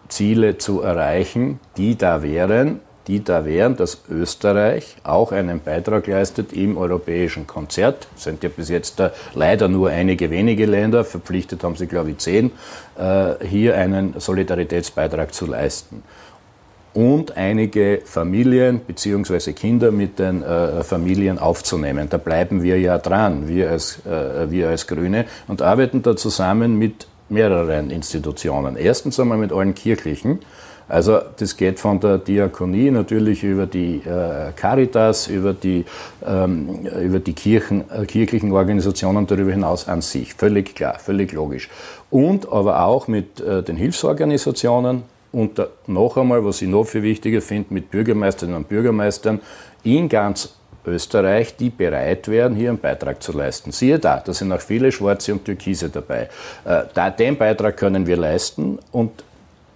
Ziele 0.08 0.58
zu 0.58 0.82
erreichen, 0.82 1.60
die 1.76 1.96
da 1.96 2.22
wären, 2.22 2.80
die 3.08 3.24
da 3.24 3.44
wären, 3.44 3.76
dass 3.76 4.02
Österreich 4.10 4.96
auch 5.02 5.32
einen 5.32 5.60
Beitrag 5.60 6.06
leistet 6.06 6.52
im 6.52 6.76
europäischen 6.76 7.46
Konzert. 7.46 8.06
Es 8.14 8.24
sind 8.24 8.42
ja 8.42 8.50
bis 8.54 8.68
jetzt 8.68 9.02
leider 9.34 9.66
nur 9.66 9.88
einige 9.88 10.30
wenige 10.30 10.66
Länder, 10.66 11.04
verpflichtet 11.04 11.64
haben 11.64 11.74
sie, 11.76 11.86
glaube 11.86 12.10
ich, 12.10 12.18
zehn, 12.18 12.52
äh, 12.98 13.44
hier 13.44 13.76
einen 13.76 14.14
Solidaritätsbeitrag 14.20 15.32
zu 15.32 15.46
leisten. 15.46 16.02
Und 16.92 17.36
einige 17.36 18.02
Familien 18.04 18.80
bzw. 18.80 19.52
Kinder 19.52 19.90
mit 19.90 20.18
den 20.18 20.42
äh, 20.42 20.82
Familien 20.82 21.38
aufzunehmen. 21.38 22.08
Da 22.10 22.18
bleiben 22.18 22.62
wir 22.62 22.78
ja 22.78 22.98
dran, 22.98 23.46
wir 23.48 23.70
als, 23.70 24.04
äh, 24.04 24.50
wir 24.50 24.68
als 24.68 24.86
Grüne, 24.86 25.26
und 25.46 25.62
arbeiten 25.62 26.02
da 26.02 26.16
zusammen 26.16 26.78
mit 26.78 27.06
mehreren 27.28 27.90
Institutionen. 27.90 28.76
Erstens 28.76 29.18
einmal 29.20 29.38
mit 29.38 29.52
allen 29.52 29.74
kirchlichen. 29.74 30.40
Also 30.88 31.20
das 31.36 31.56
geht 31.56 31.78
von 31.78 32.00
der 32.00 32.16
Diakonie 32.16 32.90
natürlich 32.90 33.44
über 33.44 33.66
die 33.66 33.96
äh, 33.96 34.52
Caritas, 34.56 35.26
über 35.28 35.52
die, 35.52 35.84
ähm, 36.26 36.86
über 36.86 37.18
die 37.18 37.34
Kirchen, 37.34 37.84
äh, 37.90 38.06
kirchlichen 38.06 38.52
Organisationen 38.52 39.26
darüber 39.26 39.50
hinaus 39.50 39.86
an 39.86 40.00
sich. 40.00 40.32
Völlig 40.32 40.74
klar, 40.74 40.98
völlig 40.98 41.32
logisch. 41.32 41.68
Und 42.10 42.50
aber 42.50 42.84
auch 42.84 43.06
mit 43.06 43.38
äh, 43.40 43.62
den 43.62 43.76
Hilfsorganisationen 43.76 45.02
und 45.30 45.58
da, 45.58 45.66
noch 45.86 46.16
einmal, 46.16 46.42
was 46.42 46.62
ich 46.62 46.68
noch 46.68 46.84
viel 46.84 47.02
wichtiger 47.02 47.42
finde, 47.42 47.74
mit 47.74 47.90
Bürgermeisterinnen 47.90 48.56
und 48.56 48.68
Bürgermeistern 48.68 49.40
in 49.84 50.08
ganz 50.08 50.54
Österreich, 50.88 51.56
die 51.56 51.70
bereit 51.70 52.28
wären, 52.28 52.54
hier 52.54 52.70
einen 52.70 52.78
Beitrag 52.78 53.22
zu 53.22 53.32
leisten. 53.32 53.72
Siehe 53.72 53.98
da, 53.98 54.22
da 54.24 54.32
sind 54.32 54.52
auch 54.52 54.60
viele 54.60 54.90
Schwarze 54.92 55.32
und 55.32 55.44
Türkise 55.44 55.88
dabei. 55.88 56.28
Äh, 56.64 56.82
da, 56.94 57.10
den 57.10 57.36
Beitrag 57.36 57.76
können 57.76 58.06
wir 58.06 58.16
leisten 58.16 58.78
und 58.92 59.24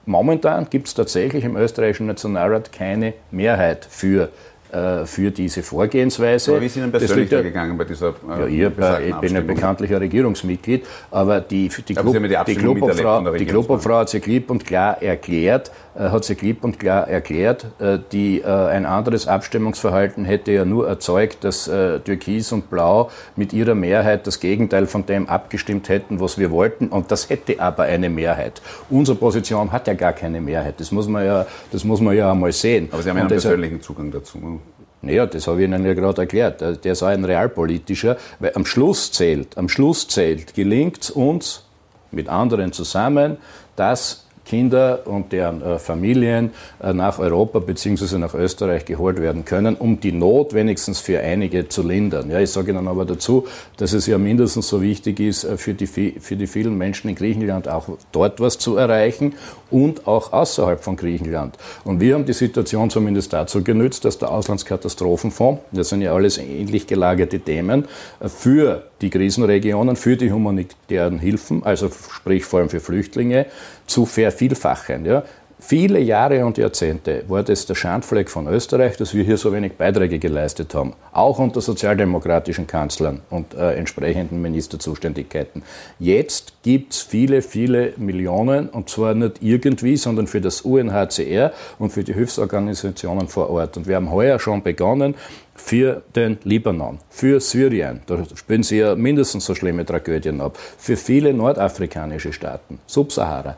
momentan 0.06 0.66
gibt 0.68 0.88
es 0.88 0.94
tatsächlich 0.94 1.44
im 1.44 1.56
österreichischen 1.56 2.06
Nationalrat 2.06 2.72
keine 2.72 3.14
Mehrheit 3.30 3.86
für 3.88 4.30
äh, 4.72 5.04
für 5.04 5.30
diese 5.30 5.62
Vorgehensweise. 5.62 6.52
Aber 6.52 6.62
wie 6.62 6.68
sind 6.68 6.84
denn 6.84 6.92
persönlich 6.92 7.28
da 7.28 7.42
gegangen 7.42 7.76
bei 7.76 7.84
dieser 7.84 8.14
äh, 8.38 8.56
ja, 8.56 8.70
ich, 8.98 9.08
ich 9.10 9.16
bin 9.16 9.34
ja 9.34 9.42
bekanntlicher 9.42 10.00
Regierungsmitglied, 10.00 10.86
aber 11.10 11.42
die, 11.42 11.68
die, 11.68 11.94
Club, 11.94 12.16
die, 12.46 12.54
Klubobfrau, 12.54 13.32
die 13.32 13.44
Klubobfrau 13.44 13.98
hat 13.98 14.08
sich 14.08 14.22
klipp 14.22 14.50
und 14.50 14.64
klar 14.64 15.02
erklärt, 15.02 15.70
hat 15.98 16.24
sich 16.24 16.38
klipp 16.38 16.64
und 16.64 16.78
klar 16.78 17.08
erklärt, 17.08 17.66
äh, 17.78 17.98
die, 18.12 18.40
äh, 18.40 18.46
ein 18.46 18.86
anderes 18.86 19.28
Abstimmungsverhalten 19.28 20.24
hätte 20.24 20.52
ja 20.52 20.64
nur 20.64 20.88
erzeugt, 20.88 21.44
dass 21.44 21.68
äh, 21.68 22.00
Türkis 22.00 22.52
und 22.52 22.70
Blau 22.70 23.10
mit 23.36 23.52
ihrer 23.52 23.74
Mehrheit 23.74 24.26
das 24.26 24.40
Gegenteil 24.40 24.86
von 24.86 25.04
dem 25.06 25.28
abgestimmt 25.28 25.88
hätten, 25.88 26.20
was 26.20 26.38
wir 26.38 26.50
wollten, 26.50 26.88
und 26.88 27.10
das 27.10 27.28
hätte 27.28 27.60
aber 27.60 27.84
eine 27.84 28.08
Mehrheit. 28.08 28.62
Unsere 28.88 29.18
Position 29.18 29.70
hat 29.72 29.86
ja 29.86 29.94
gar 29.94 30.12
keine 30.12 30.40
Mehrheit. 30.40 30.80
Das 30.80 30.92
muss 30.92 31.08
man 31.08 31.24
ja, 31.24 31.46
das 31.70 31.84
muss 31.84 32.00
man 32.00 32.16
ja 32.16 32.30
einmal 32.30 32.52
sehen. 32.52 32.88
Aber 32.90 33.02
Sie 33.02 33.10
haben 33.10 33.16
ja 33.16 33.22
einen 33.22 33.28
persönlichen 33.28 33.80
Zugang 33.80 34.10
dazu. 34.10 34.60
Naja, 35.02 35.26
das 35.26 35.46
habe 35.46 35.60
ich 35.60 35.68
Ihnen 35.68 35.84
ja 35.84 35.94
gerade 35.94 36.22
erklärt. 36.22 36.60
Der 36.60 36.92
ist 36.92 37.02
auch 37.02 37.08
ein 37.08 37.24
realpolitischer, 37.24 38.16
weil 38.38 38.52
am 38.54 38.64
Schluss 38.64 39.10
zählt, 39.12 39.58
am 39.58 39.68
Schluss 39.68 40.06
zählt, 40.06 40.54
gelingt 40.54 41.02
es 41.02 41.10
uns 41.10 41.64
mit 42.12 42.28
anderen 42.28 42.72
zusammen, 42.72 43.38
dass 43.74 44.21
Kinder 44.44 45.00
und 45.06 45.32
deren 45.32 45.62
äh, 45.62 45.78
Familien 45.78 46.50
äh, 46.82 46.92
nach 46.92 47.18
Europa 47.18 47.58
bzw. 47.58 48.18
nach 48.18 48.34
Österreich 48.34 48.84
geholt 48.84 49.20
werden 49.20 49.44
können, 49.44 49.76
um 49.76 50.00
die 50.00 50.12
Not 50.12 50.54
wenigstens 50.54 51.00
für 51.00 51.20
einige 51.20 51.68
zu 51.68 51.82
lindern. 51.82 52.30
Ja, 52.30 52.40
ich 52.40 52.50
sage 52.50 52.72
Ihnen 52.72 52.88
aber 52.88 53.04
dazu, 53.04 53.46
dass 53.76 53.92
es 53.92 54.06
ja 54.06 54.18
mindestens 54.18 54.68
so 54.68 54.82
wichtig 54.82 55.20
ist, 55.20 55.44
äh, 55.44 55.56
für 55.56 55.74
die, 55.74 55.86
für 55.86 56.36
die 56.36 56.46
vielen 56.46 56.76
Menschen 56.76 57.08
in 57.08 57.14
Griechenland 57.14 57.68
auch 57.68 57.88
dort 58.10 58.40
was 58.40 58.58
zu 58.58 58.76
erreichen 58.76 59.34
und 59.70 60.06
auch 60.06 60.32
außerhalb 60.32 60.82
von 60.82 60.96
Griechenland. 60.96 61.56
Und 61.84 62.00
wir 62.00 62.14
haben 62.14 62.24
die 62.24 62.32
Situation 62.32 62.90
zumindest 62.90 63.32
dazu 63.32 63.62
genützt, 63.62 64.04
dass 64.04 64.18
der 64.18 64.30
Auslandskatastrophenfonds, 64.30 65.62
das 65.72 65.88
sind 65.88 66.02
ja 66.02 66.14
alles 66.14 66.38
ähnlich 66.38 66.86
gelagerte 66.86 67.40
Themen, 67.40 67.86
für 68.20 68.84
die 69.02 69.10
Krisenregionen, 69.10 69.96
für 69.96 70.16
die 70.16 70.32
humanitären 70.32 71.18
Hilfen, 71.18 71.62
also 71.64 71.90
sprich 71.90 72.44
vor 72.44 72.60
allem 72.60 72.68
für 72.68 72.80
Flüchtlinge, 72.80 73.46
zu 73.86 74.06
vervielfachen. 74.06 75.04
Ja. 75.04 75.24
Viele 75.64 76.00
Jahre 76.00 76.44
und 76.44 76.58
Jahrzehnte 76.58 77.22
war 77.28 77.44
das 77.44 77.66
der 77.66 77.76
Schandfleck 77.76 78.28
von 78.28 78.48
Österreich, 78.48 78.96
dass 78.96 79.14
wir 79.14 79.22
hier 79.22 79.36
so 79.36 79.52
wenig 79.52 79.74
Beiträge 79.74 80.18
geleistet 80.18 80.74
haben, 80.74 80.92
auch 81.12 81.38
unter 81.38 81.60
sozialdemokratischen 81.60 82.66
Kanzlern 82.66 83.20
und 83.30 83.54
äh, 83.54 83.74
entsprechenden 83.74 84.42
Ministerzuständigkeiten. 84.42 85.62
Jetzt 86.00 86.54
gibt 86.64 86.94
es 86.94 87.02
viele, 87.02 87.42
viele 87.42 87.92
Millionen 87.96 88.70
und 88.70 88.90
zwar 88.90 89.14
nicht 89.14 89.36
irgendwie, 89.40 89.96
sondern 89.96 90.26
für 90.26 90.40
das 90.40 90.62
UNHCR 90.62 91.52
und 91.78 91.90
für 91.90 92.02
die 92.02 92.12
Hilfsorganisationen 92.12 93.28
vor 93.28 93.48
Ort. 93.48 93.76
Und 93.76 93.86
wir 93.86 93.94
haben 93.94 94.10
heuer 94.10 94.40
schon 94.40 94.64
begonnen, 94.64 95.14
für 95.54 96.02
den 96.14 96.38
Libanon, 96.44 96.98
für 97.10 97.40
Syrien, 97.40 98.00
da 98.06 98.24
spielen 98.34 98.62
sie 98.62 98.78
ja 98.78 98.94
mindestens 98.94 99.44
so 99.44 99.54
schlimme 99.54 99.84
Tragödien 99.84 100.40
ab, 100.40 100.58
für 100.78 100.96
viele 100.96 101.34
nordafrikanische 101.34 102.32
Staaten, 102.32 102.78
Subsahara 102.86 103.56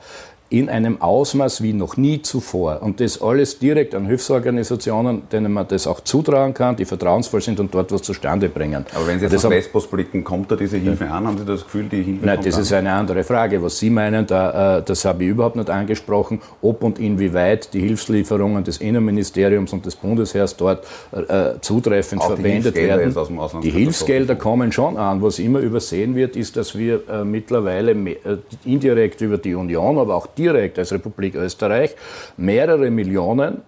in 0.50 0.68
einem 0.68 1.00
Ausmaß 1.00 1.62
wie 1.62 1.72
noch 1.72 1.96
nie 1.96 2.20
zuvor. 2.22 2.82
Und 2.82 3.00
das 3.00 3.20
alles 3.20 3.58
direkt 3.58 3.94
an 3.94 4.06
Hilfsorganisationen, 4.06 5.22
denen 5.32 5.52
man 5.52 5.66
das 5.66 5.86
auch 5.86 6.00
zutrauen 6.00 6.52
kann, 6.52 6.76
die 6.76 6.84
vertrauensvoll 6.84 7.40
sind 7.40 7.58
und 7.60 7.74
dort 7.74 7.90
was 7.90 8.02
zustande 8.02 8.48
bringen. 8.48 8.84
Aber 8.94 9.06
wenn 9.06 9.18
Sie 9.18 9.24
jetzt 9.24 9.44
auf 9.44 9.50
Westpost 9.50 9.90
blicken, 9.90 10.22
kommt 10.22 10.50
da 10.50 10.56
diese 10.56 10.76
Hilfe 10.76 11.10
an? 11.10 11.26
Haben 11.26 11.38
Sie 11.38 11.44
das 11.44 11.64
Gefühl, 11.64 11.84
die 11.84 12.02
Hilfe 12.02 12.26
Nein, 12.26 12.40
das 12.44 12.56
an? 12.56 12.62
ist 12.62 12.72
eine 12.72 12.92
andere 12.92 13.24
Frage. 13.24 13.62
Was 13.62 13.78
Sie 13.78 13.88
meinen, 13.88 14.26
da, 14.26 14.78
äh, 14.78 14.82
das 14.82 15.04
habe 15.06 15.24
ich 15.24 15.30
überhaupt 15.30 15.56
nicht 15.56 15.70
angesprochen, 15.70 16.40
ob 16.60 16.82
und 16.82 16.98
inwieweit 16.98 17.72
die 17.72 17.80
Hilfslieferungen 17.80 18.62
des 18.64 18.78
Innenministeriums 18.78 19.72
und 19.72 19.86
des 19.86 19.96
Bundesheers 19.96 20.56
dort 20.56 20.84
äh, 21.12 21.54
zutreffend 21.62 22.20
auch 22.20 22.28
verwendet 22.28 22.74
werden. 22.76 23.14
die 23.62 23.70
Hilfsgelder 23.70 24.36
kommen 24.36 24.72
schon 24.72 24.98
an. 24.98 25.22
Was 25.22 25.38
immer 25.38 25.60
übersehen 25.60 26.14
wird, 26.14 26.36
ist, 26.36 26.56
dass 26.56 26.76
wir 26.76 27.00
äh, 27.08 27.24
mittlerweile 27.24 27.92
äh, 27.92 28.16
indirekt 28.64 29.20
über 29.22 29.38
die 29.38 29.54
Union, 29.54 29.98
aber 29.98 30.14
auch 30.14 30.28
direkt 30.44 30.78
als 30.78 30.92
Republik 30.92 31.34
Österreich 31.34 31.94
mehrere 32.36 32.90
Millionen 32.90 33.62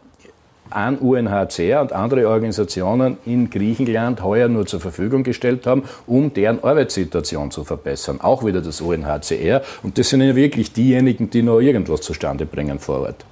an 0.70 0.98
UNHCR 0.98 1.80
und 1.80 1.92
andere 1.92 2.28
Organisationen 2.28 3.18
in 3.24 3.50
Griechenland 3.50 4.22
heuer 4.22 4.48
nur 4.48 4.66
zur 4.66 4.80
Verfügung 4.80 5.22
gestellt 5.22 5.66
haben, 5.66 5.84
um 6.06 6.32
deren 6.32 6.62
Arbeitssituation 6.62 7.50
zu 7.50 7.64
verbessern. 7.64 8.20
Auch 8.20 8.44
wieder 8.44 8.60
das 8.60 8.80
UNHCR. 8.80 9.62
Und 9.82 9.96
das 9.96 10.08
sind 10.08 10.22
ja 10.22 10.34
wirklich 10.34 10.72
diejenigen, 10.72 11.30
die 11.30 11.42
noch 11.42 11.60
irgendwas 11.60 12.00
zustande 12.00 12.46
bringen 12.46 12.78
vor 12.78 13.00
Ort. 13.00 13.24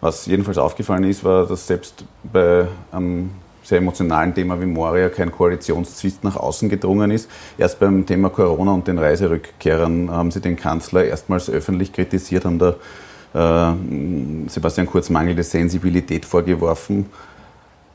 Was 0.00 0.26
jedenfalls 0.26 0.58
aufgefallen 0.58 1.04
ist, 1.04 1.22
war, 1.22 1.46
dass 1.46 1.66
selbst 1.66 2.04
bei 2.24 2.66
einem 2.90 3.30
sehr 3.62 3.78
emotionalen 3.78 4.34
Thema 4.34 4.60
wie 4.60 4.66
Moria 4.66 5.08
kein 5.08 5.30
Koalitionszwist 5.30 6.24
nach 6.24 6.36
außen 6.36 6.68
gedrungen 6.68 7.10
ist. 7.10 7.30
Erst 7.58 7.78
beim 7.78 8.04
Thema 8.06 8.28
Corona 8.30 8.72
und 8.72 8.88
den 8.88 8.98
Reiserückkehrern 8.98 10.10
haben 10.10 10.30
Sie 10.30 10.40
den 10.40 10.56
Kanzler 10.56 11.04
erstmals 11.04 11.48
öffentlich 11.48 11.92
kritisiert, 11.92 12.44
haben 12.44 12.58
da 12.58 12.74
äh, 13.34 14.48
Sebastian 14.48 14.86
Kurz 14.86 15.10
mangelnde 15.10 15.42
Sensibilität 15.42 16.24
vorgeworfen. 16.24 17.06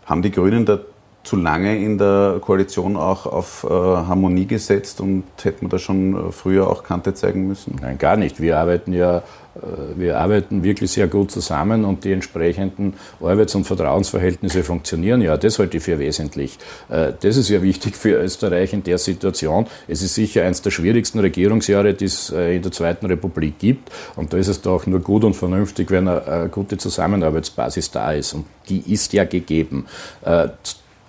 Haben 0.05 0.21
die 0.21 0.31
Grünen 0.31 0.65
da 0.65 0.79
zu 1.27 1.35
lange 1.35 1.77
in 1.77 1.97
der 1.97 2.39
Koalition 2.41 2.95
auch 2.95 3.25
auf 3.25 3.65
äh, 3.69 3.73
Harmonie 3.73 4.45
gesetzt 4.45 5.01
und 5.01 5.23
hätte 5.43 5.63
man 5.63 5.69
da 5.69 5.79
schon 5.79 6.31
früher 6.31 6.69
auch 6.69 6.83
Kante 6.83 7.13
zeigen 7.13 7.47
müssen? 7.47 7.75
Nein, 7.81 7.97
gar 7.97 8.17
nicht. 8.17 8.41
Wir 8.41 8.57
arbeiten 8.57 8.93
ja 8.93 9.23
äh, 9.57 9.99
wir 9.99 10.19
arbeiten 10.19 10.63
wirklich 10.63 10.91
sehr 10.91 11.07
gut 11.07 11.31
zusammen 11.31 11.85
und 11.85 12.03
die 12.03 12.11
entsprechenden 12.11 12.93
Arbeits- 13.21 13.55
und 13.55 13.65
Vertrauensverhältnisse 13.65 14.63
funktionieren. 14.63 15.21
Ja, 15.21 15.37
das 15.37 15.59
halte 15.59 15.77
ich 15.77 15.83
für 15.83 15.99
wesentlich. 15.99 16.57
Äh, 16.89 17.13
das 17.19 17.37
ist 17.37 17.49
ja 17.49 17.61
wichtig 17.61 17.95
für 17.95 18.21
Österreich 18.21 18.73
in 18.73 18.83
der 18.83 18.97
Situation. 18.97 19.67
Es 19.87 20.01
ist 20.01 20.15
sicher 20.15 20.43
eines 20.43 20.61
der 20.61 20.71
schwierigsten 20.71 21.19
Regierungsjahre, 21.19 21.93
die 21.93 22.05
es 22.05 22.31
äh, 22.31 22.55
in 22.55 22.61
der 22.61 22.71
Zweiten 22.71 23.05
Republik 23.05 23.59
gibt. 23.59 23.91
Und 24.15 24.33
da 24.33 24.37
ist 24.37 24.47
es 24.47 24.61
doch 24.61 24.85
nur 24.85 24.99
gut 24.99 25.23
und 25.23 25.35
vernünftig, 25.35 25.91
wenn 25.91 26.07
eine 26.07 26.49
gute 26.49 26.77
Zusammenarbeitsbasis 26.77 27.91
da 27.91 28.11
ist. 28.11 28.33
Und 28.33 28.45
die 28.69 28.93
ist 28.93 29.13
ja 29.13 29.23
gegeben. 29.23 29.85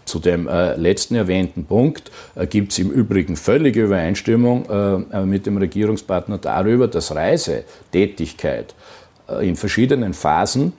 Zu 0.09 0.21
dem 0.21 0.49
äh, 0.49 0.75
letzten 0.77 1.17
erwähnten 1.17 1.67
Punkt 1.67 2.11
äh, 2.35 2.47
gibt 2.47 2.73
es 2.73 2.79
im 2.79 2.91
Übrigen 2.91 3.37
völlige 3.37 3.85
Übereinstimmung 3.85 4.65
äh, 5.13 5.27
mit 5.27 5.45
dem 5.45 5.59
Regierungspartner 5.59 6.39
darüber, 6.39 6.89
dass 6.89 7.15
Reisetätigkeit 7.15 8.75
äh, 9.29 9.47
in 9.47 9.55
verschiedenen 9.55 10.15
Phasen 10.15 10.73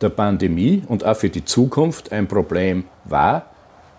der 0.00 0.10
Pandemie 0.10 0.84
und 0.86 1.04
auch 1.04 1.16
für 1.16 1.30
die 1.30 1.44
Zukunft 1.44 2.12
ein 2.12 2.28
Problem 2.28 2.84
war, 3.04 3.46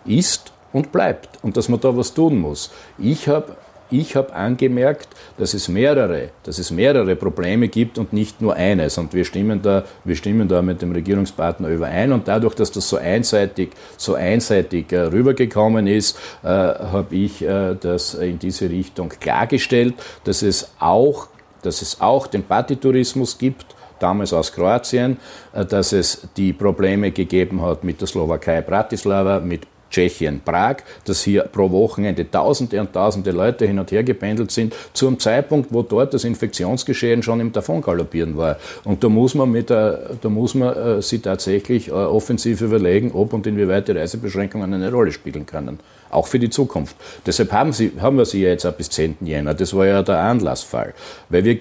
ist 0.06 0.54
und 0.72 0.94
bleibt 0.94 1.38
und 1.42 1.58
dass 1.58 1.68
man 1.68 1.82
da 1.82 1.96
was 1.96 2.14
tun 2.14 2.40
muss. 2.40 2.72
Ich 2.98 3.28
habe 3.28 3.58
ich 3.90 4.16
habe 4.16 4.34
angemerkt, 4.34 5.08
dass 5.38 5.54
es 5.54 5.68
mehrere, 5.68 6.30
dass 6.44 6.60
es 6.60 6.72
mehrere 6.72 7.16
Probleme 7.16 7.68
gibt 7.68 7.98
und 7.98 8.14
nicht 8.14 8.42
nur 8.42 8.56
eines. 8.56 8.98
Und 8.98 9.14
wir 9.14 9.26
stimmen 9.26 9.62
da, 9.62 9.84
wir 10.04 10.16
stimmen 10.16 10.48
da 10.48 10.62
mit 10.62 10.82
dem 10.82 10.92
Regierungspartner 10.92 11.70
überein. 11.70 12.12
Und 12.12 12.28
dadurch, 12.28 12.56
dass 12.56 12.72
das 12.72 12.90
so 12.90 12.98
einseitig, 12.98 13.70
so 13.98 14.16
einseitig 14.16 14.92
äh, 14.92 15.00
rübergekommen 15.02 15.88
ist, 15.88 16.18
äh, 16.44 16.48
habe 16.48 17.16
ich 17.16 17.42
äh, 17.42 17.76
das 17.80 18.16
in 18.16 18.40
diese 18.40 18.70
Richtung 18.70 19.10
klargestellt, 19.10 19.96
dass 20.24 20.42
es 20.42 20.72
auch, 20.80 21.28
dass 21.62 21.82
es 21.82 22.02
auch 22.02 22.28
den 22.28 22.44
Partytourismus 22.44 23.38
gibt 23.38 23.78
damals 24.00 24.34
aus 24.34 24.52
Kroatien, 24.52 25.18
äh, 25.54 25.66
dass 25.66 25.94
es 25.94 26.28
die 26.36 26.54
Probleme 26.54 27.12
gegeben 27.12 27.62
hat 27.62 27.84
mit 27.84 28.02
der 28.02 28.08
Slowakei 28.08 28.62
Bratislava, 28.62 29.40
mit 29.40 29.68
Tschechien, 29.90 30.42
Prag, 30.44 30.78
dass 31.06 31.24
hier 31.24 31.44
pro 31.44 31.70
Wochenende 31.72 32.30
Tausende 32.30 32.80
und 32.80 32.94
Tausende 32.94 33.32
Leute 33.32 33.66
hin 33.66 33.80
und 33.80 33.92
her 33.92 34.04
gependelt 34.04 34.52
sind, 34.52 34.74
zu 34.94 35.08
einem 35.08 35.20
Zeitpunkt, 35.20 35.74
wo 35.74 35.82
dort 35.82 36.14
das 36.14 36.24
Infektionsgeschehen 36.24 37.24
schon 37.24 37.40
im 37.40 37.52
Davongaloppieren 37.52 38.38
war. 38.38 38.58
Und 38.84 39.04
da 39.04 39.10
muss 39.10 39.36
man, 39.36 39.52
mit 39.52 39.70
da 39.70 40.00
muss 40.24 40.56
man 40.56 40.76
äh, 40.76 41.02
sich 41.02 41.22
tatsächlich 41.22 41.90
äh, 41.90 41.92
offensiv 41.92 42.62
überlegen, 42.62 43.12
ob 43.12 43.34
und 43.34 43.48
inwieweit 43.48 43.88
die 43.88 43.94
Reisebeschränkungen 43.94 44.74
eine 44.74 44.92
Rolle 44.92 45.12
spielen 45.12 45.46
können 45.46 45.80
auch 46.10 46.28
für 46.28 46.40
die 46.40 46.50
Zukunft. 46.50 46.96
Deshalb 47.26 47.52
haben, 47.52 47.74
sie, 47.74 47.92
haben 48.00 48.18
wir 48.18 48.26
sie 48.26 48.42
ja 48.42 48.50
jetzt 48.50 48.66
auch 48.66 48.74
bis 48.74 48.90
10. 48.90 49.18
Jänner. 49.22 49.54
Das 49.54 49.76
war 49.76 49.86
ja 49.86 50.04
der 50.04 50.20
Anlassfall. 50.20 50.94
Weil 51.30 51.44
wir, 51.44 51.58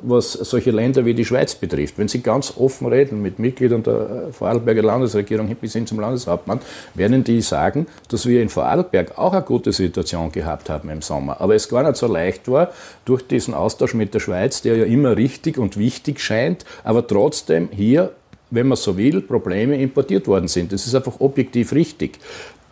was 0.00 0.32
solche 0.32 0.70
Länder 0.70 1.04
wie 1.04 1.14
die 1.14 1.24
Schweiz 1.24 1.54
betrifft, 1.54 1.98
wenn 1.98 2.08
sie 2.08 2.20
ganz 2.20 2.54
offen 2.56 2.86
reden 2.86 3.22
mit 3.22 3.38
Mitgliedern 3.38 3.82
der 3.82 4.28
Vorarlberger 4.32 4.82
Landesregierung 4.82 5.54
bis 5.54 5.72
hin 5.72 5.86
zum 5.86 6.00
Landeshauptmann, 6.00 6.60
werden 6.94 7.24
die 7.24 7.40
sagen, 7.40 7.86
dass 8.08 8.26
wir 8.26 8.42
in 8.42 8.48
Vorarlberg 8.48 9.18
auch 9.18 9.32
eine 9.32 9.42
gute 9.42 9.72
Situation 9.72 10.32
gehabt 10.32 10.68
haben 10.70 10.88
im 10.90 11.02
Sommer. 11.02 11.40
Aber 11.40 11.54
es 11.54 11.68
gar 11.68 11.82
nicht 11.82 11.96
so 11.96 12.06
leicht 12.06 12.48
war, 12.48 12.70
durch 13.04 13.26
diesen 13.26 13.54
Austausch 13.54 13.94
mit 13.94 14.14
der 14.14 14.20
Schweiz, 14.20 14.62
der 14.62 14.76
ja 14.76 14.84
immer 14.84 15.16
richtig 15.16 15.58
und 15.58 15.76
wichtig 15.76 16.20
scheint, 16.20 16.64
aber 16.82 17.06
trotzdem 17.06 17.68
hier 17.70 18.12
wenn 18.54 18.68
man 18.68 18.76
so 18.76 18.96
will, 18.96 19.20
Probleme 19.20 19.80
importiert 19.80 20.26
worden 20.26 20.48
sind. 20.48 20.72
Das 20.72 20.86
ist 20.86 20.94
einfach 20.94 21.20
objektiv 21.20 21.72
richtig. 21.72 22.18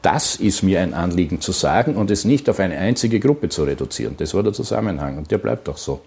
Das 0.02 0.34
ist 0.34 0.62
mir 0.62 0.80
ein 0.80 0.94
Anliegen 0.94 1.40
zu 1.40 1.52
sagen 1.52 1.94
und 1.94 2.10
es 2.10 2.24
nicht 2.24 2.50
auf 2.50 2.58
eine 2.58 2.76
einzige 2.76 3.20
Gruppe 3.20 3.48
zu 3.48 3.62
reduzieren. 3.62 4.16
Das 4.18 4.34
war 4.34 4.42
der 4.42 4.52
Zusammenhang 4.52 5.16
und 5.16 5.30
der 5.30 5.38
bleibt 5.38 5.68
auch 5.68 5.76
so. 5.76 6.00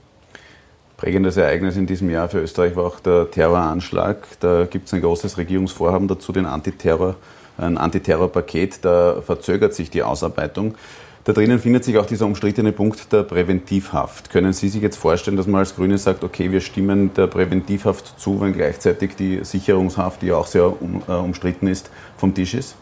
Prägendes 0.98 1.38
Ereignis 1.38 1.78
in 1.78 1.88
diesem 1.88 2.10
Jahr 2.10 2.28
für 2.28 2.40
Österreich 2.40 2.76
war 2.76 2.86
auch 2.86 3.00
der 3.00 3.32
Terroranschlag. 3.32 4.18
Da 4.42 4.66
gibt 4.66 4.88
es 4.88 4.94
ein 4.94 5.02
großes 5.02 5.38
Regierungsvorhaben 5.38 6.10
dazu, 6.10 6.34
den 6.34 6.46
Antiterror, 6.46 7.16
ein 7.58 7.78
Antiterrorpaket. 7.78 8.84
Da 8.84 9.22
verzögert 9.22 9.74
sich 9.74 9.90
die 9.90 10.04
Ausarbeitung. 10.04 10.76
Da 11.24 11.34
drinnen 11.34 11.60
findet 11.60 11.86
sich 11.86 11.98
auch 11.98 12.06
dieser 12.06 12.26
umstrittene 12.26 12.72
Punkt 12.72 13.12
der 13.12 13.24
Präventivhaft. 13.24 14.30
Können 14.30 14.54
Sie 14.54 14.70
sich 14.70 14.82
jetzt 14.82 14.98
vorstellen, 14.98 15.38
dass 15.38 15.48
man 15.48 15.60
als 15.60 15.76
Grüne 15.76 15.98
sagt, 15.98 16.24
okay, 16.24 16.52
wir 16.52 16.62
stimmen 16.62 17.14
der 17.14 17.28
Präventivhaft 17.28 18.20
zu, 18.20 18.42
wenn 18.42 18.54
gleichzeitig 18.54 19.16
die 19.16 19.44
Sicherungshaft, 19.44 20.22
die 20.22 20.32
auch 20.32 20.48
sehr 20.48 20.82
um, 20.82 21.02
äh, 21.08 21.14
umstritten 21.14 21.68
ist, 21.68 21.90
vom 22.18 22.34
Tisch 22.34 22.54
ist? 22.54 22.76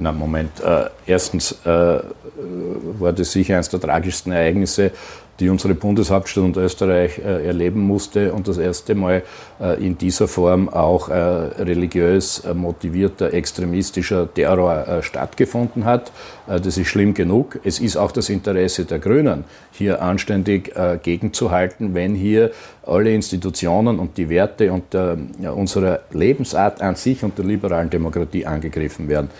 Na, 0.00 0.12
Moment. 0.12 0.60
Äh, 0.60 0.90
erstens 1.06 1.52
äh, 1.64 1.66
war 1.66 3.12
das 3.12 3.32
sicher 3.32 3.54
eines 3.54 3.68
der 3.68 3.80
tragischsten 3.80 4.32
Ereignisse, 4.32 4.92
die 5.40 5.48
unsere 5.48 5.74
Bundeshauptstadt 5.74 6.44
und 6.44 6.56
Österreich 6.56 7.18
äh, 7.18 7.46
erleben 7.46 7.80
musste 7.80 8.32
und 8.32 8.48
das 8.48 8.58
erste 8.58 8.94
Mal 8.94 9.22
äh, 9.60 9.84
in 9.84 9.96
dieser 9.96 10.26
Form 10.26 10.68
auch 10.68 11.08
äh, 11.08 11.14
religiös 11.14 12.40
äh, 12.40 12.54
motivierter 12.54 13.32
extremistischer 13.32 14.32
Terror 14.32 15.02
stattgefunden 15.02 15.84
hat. 15.84 16.12
das 16.46 16.78
ist 16.78 16.88
schlimm 16.88 17.14
genug. 17.14 17.58
Es 17.64 17.78
ist 17.80 17.96
auch 17.96 18.12
das 18.12 18.28
Interesse 18.28 18.84
der 18.84 18.98
Grünen, 18.98 19.44
hier 19.72 20.00
anständig 20.02 20.72
gegenzuhalten, 21.02 21.94
wenn 21.94 22.14
hier 22.14 22.50
alle 22.86 23.12
Institutionen 23.12 23.98
und 23.98 24.16
die 24.16 24.28
Werte 24.28 24.72
und 24.72 24.94
unserer 24.94 26.00
Lebensart 26.10 26.80
an 26.80 26.96
sich 26.96 27.22
und 27.22 27.36
der 27.38 27.44
liberalen 27.44 27.90
Demokratie 27.90 28.46
angegriffen 28.46 29.08
werden. 29.08 29.30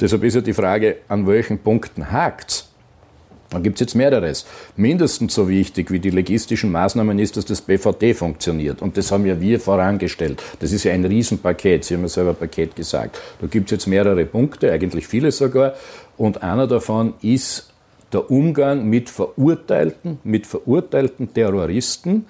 Deshalb 0.00 0.24
ist 0.24 0.34
ja 0.34 0.40
die 0.40 0.52
Frage, 0.52 0.98
an 1.08 1.26
welchen 1.26 1.58
Punkten 1.58 2.10
hakt's? 2.10 2.68
Dann 3.50 3.62
gibt 3.62 3.76
es 3.76 3.80
jetzt 3.80 3.94
mehreres. 3.94 4.46
Mindestens 4.76 5.34
so 5.34 5.48
wichtig 5.48 5.90
wie 5.90 5.98
die 5.98 6.10
logistischen 6.10 6.70
Maßnahmen 6.70 7.18
ist, 7.18 7.36
dass 7.36 7.46
das 7.46 7.62
BVT 7.62 8.14
funktioniert. 8.14 8.82
Und 8.82 8.96
das 8.98 9.10
haben 9.10 9.24
ja 9.24 9.40
wir 9.40 9.58
vorangestellt. 9.58 10.42
Das 10.60 10.72
ist 10.72 10.84
ja 10.84 10.92
ein 10.92 11.04
Riesenpaket. 11.04 11.84
Sie 11.84 11.94
haben 11.94 12.02
ja 12.02 12.08
selber 12.08 12.34
Paket 12.34 12.76
gesagt. 12.76 13.18
Da 13.40 13.46
gibt 13.46 13.66
es 13.66 13.70
jetzt 13.70 13.86
mehrere 13.86 14.26
Punkte, 14.26 14.70
eigentlich 14.70 15.06
viele 15.06 15.32
sogar. 15.32 15.74
Und 16.18 16.42
einer 16.42 16.66
davon 16.66 17.14
ist 17.22 17.72
der 18.12 18.30
Umgang 18.30 18.86
mit 18.86 19.08
verurteilten, 19.08 20.18
mit 20.24 20.46
verurteilten 20.46 21.32
Terroristen, 21.32 22.26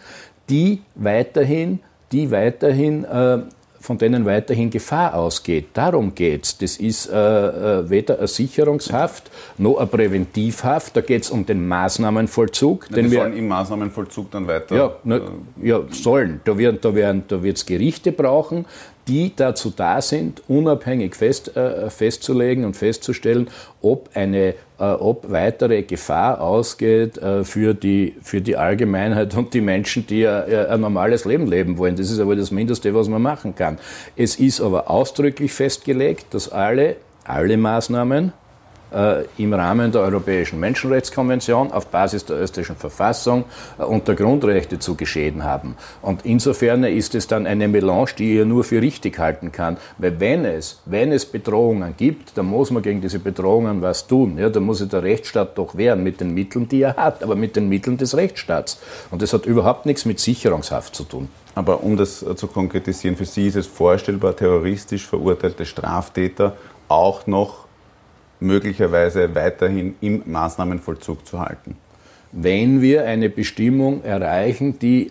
die 0.48 0.82
weiterhin, 0.94 1.80
die 2.12 2.30
weiterhin 2.30 3.04
äh, 3.04 3.40
von 3.80 3.99
denen 3.99 4.25
weiterhin 4.25 4.70
Gefahr 4.70 5.14
ausgeht. 5.14 5.68
Darum 5.75 6.14
geht 6.14 6.44
es. 6.44 6.58
Das 6.58 6.76
ist 6.76 7.06
äh, 7.06 7.16
äh, 7.16 7.90
weder 7.90 8.18
eine 8.18 8.28
Sicherungshaft 8.28 9.30
noch 9.56 9.76
eine 9.78 9.87
Präventivhaft. 9.87 10.97
Da 10.97 11.00
geht 11.00 11.25
es 11.25 11.30
um 11.30 11.47
den 11.47 11.66
Maßnahmenvollzug. 11.68 12.87
Ja, 12.90 12.97
den 12.97 13.04
die 13.06 13.12
wir, 13.12 13.20
sollen 13.20 13.37
im 13.37 13.49
Maßnahmenvollzug 13.49 14.30
dann 14.30 14.47
weiter. 14.47 14.76
Ja, 15.06 15.16
äh, 15.16 15.20
ja 15.62 15.80
sollen. 15.90 16.40
Da, 16.44 16.54
da, 16.54 16.94
werden, 16.94 17.25
da 17.28 17.42
wird 17.42 17.56
es 17.56 17.66
Gerichte 17.66 18.12
brauchen, 18.12 18.66
die 19.08 19.32
dazu 19.35 19.73
da 19.75 20.02
sind, 20.02 20.42
unabhängig 20.49 21.14
fest, 21.14 21.56
äh, 21.56 21.88
festzulegen 21.90 22.64
und 22.64 22.76
festzustellen, 22.76 23.49
ob, 23.80 24.11
eine, 24.14 24.54
ob 24.85 25.30
weitere 25.30 25.82
Gefahr 25.82 26.40
ausgeht 26.40 27.18
äh, 27.18 27.44
für, 27.44 27.75
die, 27.75 28.14
für 28.23 28.40
die 28.40 28.56
Allgemeinheit 28.56 29.35
und 29.37 29.52
die 29.54 29.61
Menschen, 29.61 30.06
die 30.06 30.23
äh, 30.23 30.68
ein 30.68 30.80
normales 30.80 31.25
Leben 31.25 31.47
leben 31.47 31.78
wollen. 31.78 31.97
Das 31.97 32.11
ist 32.11 32.20
aber 32.20 32.37
das 32.37 32.50
Mindeste, 32.50 32.94
was 32.94 33.08
man 33.08 33.23
machen 33.23 33.54
kann. 33.54 33.78
Es 34.16 34.37
ist 34.37 34.61
aber 34.61 34.90
ausdrücklich 34.90 35.52
festgelegt, 35.52 36.26
dass 36.32 36.50
alle, 36.50 36.97
alle 37.25 37.56
Maßnahmen, 37.56 38.28
äh, 38.28 38.48
im 39.36 39.52
Rahmen 39.52 39.92
der 39.92 40.00
Europäischen 40.02 40.60
Menschenrechtskonvention 40.60 41.72
auf 41.72 41.88
Basis 41.88 42.24
der 42.24 42.40
österreichischen 42.40 42.76
Verfassung 42.76 43.44
äh, 43.78 43.82
und 43.82 44.08
der 44.08 44.14
Grundrechte 44.14 44.78
zu 44.78 44.94
geschehen 44.94 45.44
haben. 45.44 45.76
Und 46.02 46.24
insofern 46.24 46.84
ist 46.84 47.14
es 47.14 47.26
dann 47.26 47.46
eine 47.46 47.68
Melange, 47.68 48.10
die 48.18 48.38
ich 48.38 48.46
nur 48.46 48.64
für 48.64 48.80
richtig 48.80 49.18
halten 49.18 49.52
kann. 49.52 49.76
Weil 49.98 50.18
wenn 50.20 50.44
es, 50.44 50.80
wenn 50.86 51.12
es 51.12 51.26
Bedrohungen 51.26 51.94
gibt, 51.96 52.36
dann 52.36 52.46
muss 52.46 52.70
man 52.70 52.82
gegen 52.82 53.00
diese 53.00 53.18
Bedrohungen 53.18 53.82
was 53.82 54.06
tun. 54.06 54.38
Ja, 54.38 54.48
da 54.48 54.60
muss 54.60 54.78
sich 54.78 54.88
der 54.88 55.02
Rechtsstaat 55.02 55.56
doch 55.58 55.76
wehren 55.76 56.02
mit 56.02 56.20
den 56.20 56.34
Mitteln, 56.34 56.68
die 56.68 56.82
er 56.82 56.96
hat, 56.96 57.22
aber 57.22 57.34
mit 57.34 57.56
den 57.56 57.68
Mitteln 57.68 57.96
des 57.96 58.16
Rechtsstaats. 58.16 58.80
Und 59.10 59.22
das 59.22 59.32
hat 59.32 59.46
überhaupt 59.46 59.86
nichts 59.86 60.04
mit 60.04 60.18
Sicherungshaft 60.20 60.94
zu 60.94 61.04
tun. 61.04 61.28
Aber 61.54 61.82
um 61.82 61.96
das 61.96 62.22
äh, 62.22 62.36
zu 62.36 62.46
konkretisieren, 62.46 63.16
für 63.16 63.24
Sie 63.24 63.46
ist 63.48 63.56
es 63.56 63.66
vorstellbar, 63.66 64.36
terroristisch 64.36 65.06
verurteilte 65.06 65.66
Straftäter 65.66 66.56
auch 66.88 67.26
noch 67.26 67.68
möglicherweise 68.40 69.34
weiterhin 69.34 69.94
im 70.00 70.22
Maßnahmenvollzug 70.26 71.26
zu 71.26 71.40
halten. 71.40 71.76
Wenn 72.32 72.82
wir 72.82 73.04
eine 73.04 73.28
Bestimmung 73.28 74.04
erreichen, 74.04 74.78
die 74.78 75.10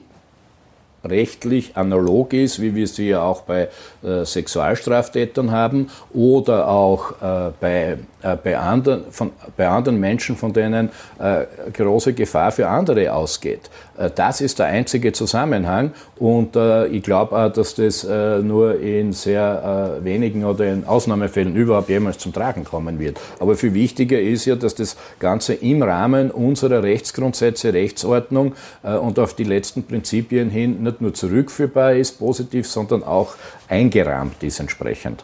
rechtlich 1.08 1.76
analog 1.76 2.34
ist, 2.34 2.62
wie 2.62 2.76
wir 2.76 2.88
sie 2.88 3.10
ja 3.10 3.22
auch 3.22 3.41
bei 3.41 3.70
äh, 4.04 4.26
Sexualstraftätern 4.26 5.52
haben 5.52 5.89
oder 6.13 6.67
auch 6.67 7.12
äh, 7.22 7.52
bei, 7.60 7.98
äh, 8.22 8.36
bei, 8.43 8.58
anderen, 8.58 9.06
von, 9.12 9.32
bei 9.56 9.67
anderen 9.67 10.00
Menschen, 10.00 10.36
von 10.36 10.54
denen 10.54 10.89
äh, 11.20 11.46
große 11.74 12.13
Gefahr 12.13 12.52
für 12.52 12.67
andere 12.67 13.13
ausgeht. 13.13 13.70
Äh, 13.98 14.10
das 14.13 14.41
ist 14.41 14.60
der 14.60 14.67
einzige 14.67 15.13
Zusammenhang 15.13 15.91
und 16.17 16.56
äh, 16.56 16.88
ich 16.88 17.04
glaube 17.04 17.36
auch, 17.36 17.52
dass 17.52 17.76
das 17.76 18.08
nur 18.08 18.80
in 18.80 19.13
sehr 19.13 19.98
wenigen 20.02 20.46
oder 20.46 20.65
in 20.72 20.86
Ausnahmefällen 20.86 21.56
überhaupt 21.56 21.89
jemals 21.89 22.17
zum 22.17 22.34
Tragen 22.34 22.63
kommen 22.63 23.00
wird. 23.00 23.20
Aber 23.39 23.56
viel 23.56 23.74
wichtiger 23.74 24.20
ist 24.20 24.46
ja, 24.46 24.56
dass 24.56 24.76
das 24.76 24.96
Ganze 25.20 25.54
im 25.54 25.82
Rahmen 25.82 26.32
unserer 26.32 26.84
Rechtsgrundsätze, 26.84 27.74
Rechtsordnung 27.74 28.54
und 28.84 29.20
auf 29.20 29.34
die 29.34 29.43
letzten 29.43 29.84
Prinzipien 29.84 30.50
hin 30.50 30.84
nicht 30.97 31.01
nur 31.01 31.13
zurückführbar 31.13 31.93
ist, 31.93 32.17
positiv, 32.17 32.67
sondern 32.67 33.03
auch 33.03 33.36
eingerahmt 33.67 34.41
ist 34.41 34.60
entsprechend. 34.60 35.23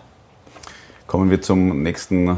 Kommen 1.07 1.29
wir 1.31 1.41
zum 1.41 1.81
nächsten 1.81 2.27
äh, 2.27 2.36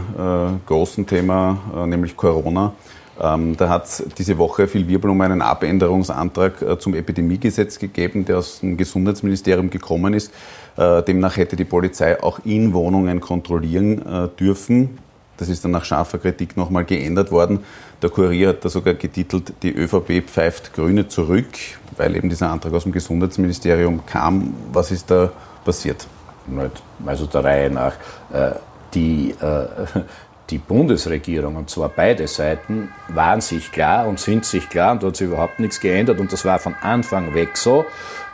großen 0.66 1.06
Thema, 1.06 1.60
äh, 1.76 1.86
nämlich 1.86 2.16
Corona. 2.16 2.74
Ähm, 3.22 3.56
da 3.56 3.70
hat 3.70 3.86
es 3.86 4.04
diese 4.18 4.38
Woche 4.38 4.68
viel 4.68 4.88
Wirbel 4.88 5.12
um 5.12 5.22
einen 5.22 5.42
Abänderungsantrag 5.42 6.62
äh, 6.62 6.80
zum 6.80 6.94
Epidemiegesetz 6.96 7.80
gegeben, 7.80 8.26
der 8.26 8.40
aus 8.40 8.60
dem 8.60 8.78
Gesundheitsministerium 8.78 9.70
gekommen 9.70 10.14
ist. 10.14 10.32
Äh, 10.78 11.04
demnach 11.04 11.38
hätte 11.38 11.56
die 11.56 11.66
Polizei 11.66 12.22
auch 12.22 12.40
in 12.46 12.74
Wohnungen 12.74 13.20
kontrollieren 13.22 14.02
äh, 14.06 14.28
dürfen. 14.40 14.98
Das 15.38 15.50
ist 15.50 15.64
dann 15.64 15.72
nach 15.72 15.86
scharfer 15.86 16.18
Kritik 16.18 16.56
nochmal 16.58 16.86
geändert 16.86 17.32
worden. 17.32 17.60
Der 18.02 18.10
Kurier 18.10 18.50
hat 18.50 18.64
da 18.64 18.70
sogar 18.70 18.94
getitelt, 18.94 19.54
die 19.64 19.76
ÖVP 19.76 20.24
pfeift 20.26 20.74
Grüne 20.74 21.08
zurück, 21.08 21.48
weil 21.98 22.16
eben 22.16 22.30
dieser 22.30 22.50
Antrag 22.50 22.74
aus 22.74 22.84
dem 22.84 22.92
Gesundheitsministerium 22.92 24.06
kam. 24.06 24.54
Was 24.72 24.92
ist 24.92 25.12
da 25.12 25.32
passiert? 25.64 26.08
Also 27.06 27.26
der 27.26 27.44
Reihe 27.44 27.70
nach. 27.70 27.94
Äh, 28.32 28.52
die, 28.94 29.32
äh, 29.42 29.66
die 30.50 30.58
Bundesregierung, 30.58 31.56
und 31.56 31.70
zwar 31.70 31.90
beide 31.90 32.28
Seiten, 32.28 32.90
waren 33.10 33.42
sich 33.42 33.72
klar 33.72 34.08
und 34.08 34.20
sind 34.20 34.46
sich 34.46 34.70
klar, 34.70 34.92
und 34.94 35.04
da 35.04 35.08
hat 35.08 35.16
sich 35.16 35.28
überhaupt 35.28 35.60
nichts 35.60 35.80
geändert, 35.80 36.20
und 36.20 36.32
das 36.32 36.46
war 36.46 36.60
von 36.60 36.76
Anfang 36.82 37.34
weg 37.34 37.58
so, 37.58 37.86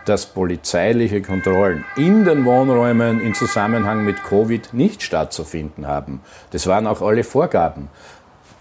dass 0.06 0.26
polizeiliche 0.26 1.22
Kontrollen 1.22 1.86
in 1.96 2.26
den 2.26 2.46
Wohnräumen 2.46 3.22
im 3.22 3.34
Zusammenhang 3.34 4.04
mit 4.04 4.24
Covid 4.24 4.74
nicht 4.74 5.04
stattzufinden 5.04 5.88
haben. 5.88 6.22
Das 6.52 6.68
waren 6.68 6.88
auch 6.88 7.02
alle 7.02 7.24
Vorgaben. 7.24 7.90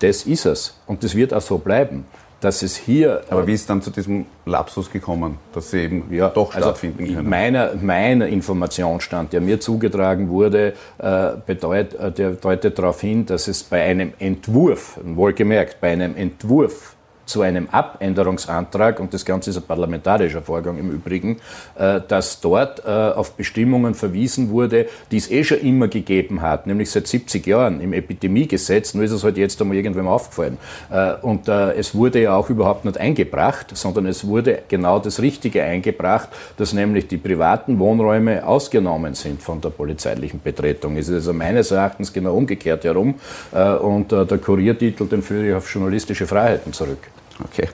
Das 0.01 0.25
ist 0.25 0.47
es 0.47 0.81
und 0.87 1.05
das 1.05 1.15
wird 1.15 1.35
auch 1.35 1.41
so 1.41 1.59
bleiben. 1.59 2.05
dass 2.41 2.63
es 2.63 2.77
hier. 2.77 3.23
Aber 3.29 3.47
wie 3.47 3.53
ist 3.53 3.69
dann 3.69 3.83
zu 3.83 3.91
diesem 3.91 4.27
Lapsus 4.47 4.91
gekommen, 4.91 5.39
dass 5.53 5.71
sie 5.71 5.83
eben 5.83 6.05
ja, 6.11 6.29
doch 6.29 6.55
also 6.55 6.69
stattfinden 6.69 7.03
also 7.03 7.15
können? 7.15 7.29
Meiner, 7.29 7.75
meiner 7.75 8.27
Informationsstand, 8.27 9.33
der 9.33 9.41
mir 9.41 9.61
zugetragen 9.61 10.29
wurde, 10.29 10.75
äh, 10.99 11.33
bedeut, 11.47 11.95
äh, 11.95 12.11
der 12.11 12.33
deutet 12.33 12.79
darauf 12.79 13.01
hin, 13.01 13.27
dass 13.27 13.47
es 13.49 13.63
bei 13.63 13.83
einem 13.83 14.13
Entwurf, 14.19 14.99
wohlgemerkt, 15.05 15.81
bei 15.81 15.93
einem 15.93 16.17
Entwurf 16.17 16.97
zu 17.31 17.43
einem 17.43 17.69
Abänderungsantrag, 17.71 18.99
und 19.01 19.15
das 19.15 19.25
Ganze 19.25 19.51
ist 19.51 19.57
ein 19.57 19.63
parlamentarischer 19.63 20.43
Vorgang 20.43 20.79
im 20.79 20.91
Übrigen, 20.91 21.37
äh, 21.79 22.01
dass 22.07 22.41
dort 22.41 22.85
äh, 22.85 22.91
auf 22.91 23.33
Bestimmungen 23.33 23.95
verwiesen 23.95 24.51
wurde, 24.51 24.87
die 25.11 25.17
es 25.17 25.31
eh 25.31 25.45
schon 25.45 25.61
immer 25.61 25.89
gegeben 25.89 26.43
hat, 26.43 26.67
nämlich 26.67 26.91
seit 26.91 27.07
70 27.07 27.47
Jahren 27.47 27.81
im 27.81 27.93
Epidemiegesetz, 27.93 28.95
nur 28.95 29.05
ist 29.05 29.13
es 29.13 29.23
halt 29.23 29.37
jetzt 29.37 29.61
einmal 29.61 29.77
irgendwem 29.77 30.09
aufgefallen. 30.09 30.59
Äh, 30.91 31.15
und 31.23 31.49
es 31.49 31.95
wurde 31.95 32.23
ja 32.23 32.35
auch 32.35 32.51
überhaupt 32.51 32.85
nicht 32.85 32.99
eingebracht, 32.99 33.77
sondern 33.77 34.07
es 34.07 34.27
wurde 34.27 34.63
genau 34.69 34.99
das 34.99 35.21
Richtige 35.21 35.63
eingebracht, 35.63 36.29
dass 36.57 36.73
nämlich 36.73 37.07
die 37.09 37.17
privaten 37.17 37.79
Wohnräume 37.79 38.47
ausgenommen 38.47 39.15
sind 39.15 39.43
von 39.43 39.61
der 39.61 39.71
polizeilichen 39.71 40.41
Betretung. 40.43 40.97
Es 40.97 41.09
ist 41.09 41.15
also 41.15 41.33
meines 41.33 41.71
Erachtens 41.71 42.13
genau 42.13 42.35
umgekehrt 42.35 42.85
herum 42.85 43.15
und 43.53 44.13
der 44.13 44.39
Kuriertitel, 44.39 45.07
den 45.07 45.23
führe 45.23 45.49
ich 45.49 45.55
auf 45.55 45.73
journalistische 45.73 46.27
Freiheiten 46.27 46.73
zurück. 46.73 47.11
Okay. 47.45 47.69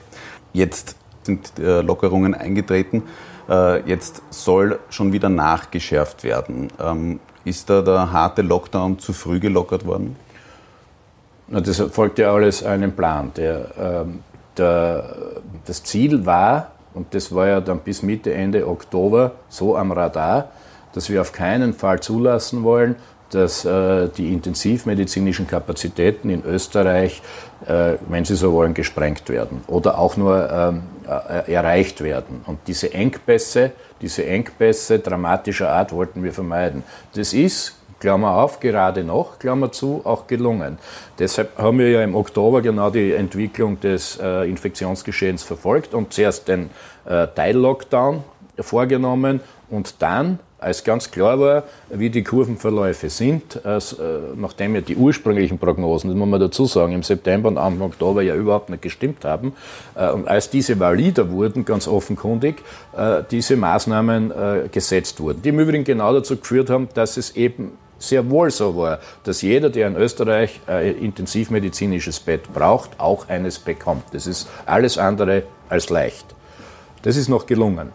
Jetzt 0.53 0.95
sind 1.23 1.59
äh, 1.59 1.81
Lockerungen 1.81 2.33
eingetreten. 2.33 3.03
Äh, 3.49 3.87
jetzt 3.89 4.21
soll 4.29 4.79
schon 4.89 5.13
wieder 5.13 5.29
nachgeschärft 5.29 6.23
werden. 6.23 6.69
Ähm, 6.79 7.19
ist 7.45 7.69
da 7.69 7.81
der 7.81 8.11
harte 8.11 8.41
Lockdown 8.41 8.99
zu 8.99 9.13
früh 9.13 9.39
gelockert 9.39 9.85
worden? 9.85 10.15
Das 11.47 11.79
folgt 11.79 12.19
ja 12.19 12.33
alles 12.33 12.63
einem 12.63 12.91
Plan. 12.91 13.31
Der, 13.37 13.69
ähm, 13.79 14.19
der, 14.57 15.15
das 15.65 15.83
Ziel 15.83 16.25
war, 16.25 16.71
und 16.93 17.13
das 17.13 17.33
war 17.33 17.47
ja 17.47 17.61
dann 17.61 17.79
bis 17.79 18.03
Mitte, 18.03 18.33
Ende 18.33 18.67
Oktober 18.67 19.31
so 19.47 19.77
am 19.77 19.91
Radar, 19.91 20.49
dass 20.93 21.09
wir 21.09 21.21
auf 21.21 21.31
keinen 21.31 21.73
Fall 21.73 22.01
zulassen 22.01 22.63
wollen, 22.63 22.95
dass 23.31 23.65
äh, 23.65 24.09
die 24.09 24.31
intensivmedizinischen 24.31 25.47
Kapazitäten 25.47 26.29
in 26.29 26.43
Österreich, 26.43 27.21
äh, 27.65 27.93
wenn 28.07 28.25
Sie 28.25 28.35
so 28.35 28.53
wollen, 28.53 28.73
gesprengt 28.73 29.29
werden 29.29 29.61
oder 29.67 29.97
auch 29.97 30.17
nur 30.17 30.49
ähm, 30.49 30.83
äh, 31.07 31.51
erreicht 31.51 32.01
werden. 32.01 32.41
Und 32.45 32.59
diese 32.67 32.93
Engpässe, 32.93 33.71
diese 34.01 34.25
Engpässe 34.25 34.99
dramatischer 34.99 35.69
Art 35.69 35.91
wollten 35.91 36.23
wir 36.23 36.33
vermeiden. 36.33 36.83
Das 37.15 37.33
ist, 37.33 37.75
Klammer 37.99 38.35
auf, 38.35 38.59
gerade 38.59 39.03
noch, 39.03 39.39
Klammer 39.39 39.71
zu, 39.71 40.01
auch 40.03 40.27
gelungen. 40.27 40.77
Deshalb 41.17 41.57
haben 41.57 41.79
wir 41.79 41.89
ja 41.89 42.03
im 42.03 42.15
Oktober 42.15 42.61
genau 42.61 42.91
die 42.91 43.11
Entwicklung 43.13 43.79
des 43.79 44.19
äh, 44.21 44.47
Infektionsgeschehens 44.47 45.43
verfolgt 45.43 45.93
und 45.93 46.13
zuerst 46.13 46.47
den 46.47 46.69
äh, 47.05 47.27
Teil-Lockdown 47.27 48.23
vorgenommen 48.59 49.39
und 49.69 49.95
dann 49.99 50.39
als 50.59 50.83
ganz 50.83 51.11
klar 51.11 51.39
war, 51.39 51.63
wie 51.89 52.09
die 52.09 52.23
Kurvenverläufe 52.23 53.09
sind, 53.09 53.63
als, 53.65 53.93
äh, 53.93 54.19
nachdem 54.35 54.75
ja 54.75 54.81
die 54.81 54.95
ursprünglichen 54.95 55.59
Prognosen, 55.59 56.09
das 56.09 56.17
muss 56.17 56.27
man 56.27 56.39
dazu 56.39 56.65
sagen, 56.65 56.93
im 56.93 57.03
September 57.03 57.49
und 57.49 57.57
Anfang 57.57 57.87
Oktober 57.87 58.23
ja 58.23 58.35
überhaupt 58.35 58.69
nicht 58.69 58.81
gestimmt 58.81 59.23
haben, 59.23 59.53
äh, 59.95 60.09
und 60.09 60.27
als 60.27 60.49
diese 60.49 60.79
valider 60.79 61.29
wurden, 61.29 61.63
ganz 61.63 61.87
offenkundig, 61.87 62.55
äh, 62.97 63.21
diese 63.29 63.55
Maßnahmen 63.55 64.31
äh, 64.31 64.69
gesetzt 64.71 65.19
wurden, 65.19 65.41
die 65.43 65.49
im 65.49 65.59
Übrigen 65.59 65.83
genau 65.83 66.11
dazu 66.11 66.37
geführt 66.37 66.69
haben, 66.69 66.89
dass 66.95 67.17
es 67.17 67.35
eben 67.35 67.73
sehr 67.99 68.29
wohl 68.29 68.49
so 68.51 68.75
war, 68.77 68.99
dass 69.23 69.41
jeder, 69.41 69.69
der 69.69 69.87
in 69.87 69.95
Österreich 69.95 70.59
ein 70.67 70.99
intensivmedizinisches 70.99 72.19
Bett 72.19 72.53
braucht, 72.53 72.99
auch 72.99 73.27
eines 73.27 73.57
bekommt. 73.57 74.03
Das 74.11 74.27
ist 74.27 74.47
alles 74.67 74.99
andere 74.99 75.43
als 75.67 75.89
leicht. 75.89 76.35
Das 77.01 77.17
ist 77.17 77.27
noch 77.27 77.47
gelungen. 77.47 77.91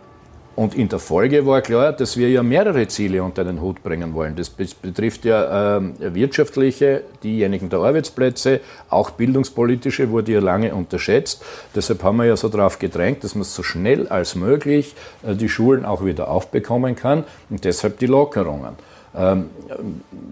Und 0.55 0.75
in 0.75 0.89
der 0.89 0.99
Folge 0.99 1.47
war 1.47 1.63
klar, 1.63 1.93
dass 1.93 2.19
wir 2.19 2.29
ja 2.29 2.43
mehrere 2.43 2.87
Ziele 2.87 3.23
unter 3.23 3.43
den 3.43 3.63
Hut 3.63 3.83
bringen 3.83 4.13
wollen. 4.13 4.37
Das 4.37 4.51
betrifft 4.51 5.25
ja 5.25 5.79
äh, 5.79 6.15
wirtschaftliche, 6.15 7.05
diejenigen 7.23 7.71
der 7.71 7.79
Arbeitsplätze, 7.79 8.61
auch 8.91 9.11
bildungspolitische 9.11 10.11
wurde 10.11 10.33
ja 10.33 10.41
lange 10.41 10.75
unterschätzt. 10.75 11.43
Deshalb 11.75 12.03
haben 12.03 12.19
wir 12.19 12.27
ja 12.27 12.37
so 12.37 12.51
darauf 12.51 12.79
gedrängt, 12.79 13.25
dass 13.25 13.35
man 13.35 13.45
so 13.45 13.63
schnell 13.63 14.09
als 14.09 14.35
möglich 14.35 14.95
äh, 15.23 15.35
die 15.35 15.49
Schulen 15.49 15.87
auch 15.87 16.05
wieder 16.05 16.29
aufbekommen 16.29 16.97
kann 16.97 17.25
und 17.49 17.65
deshalb 17.65 17.99
die 17.99 18.07
Lockerungen. 18.07 18.77
Ähm, 19.15 19.51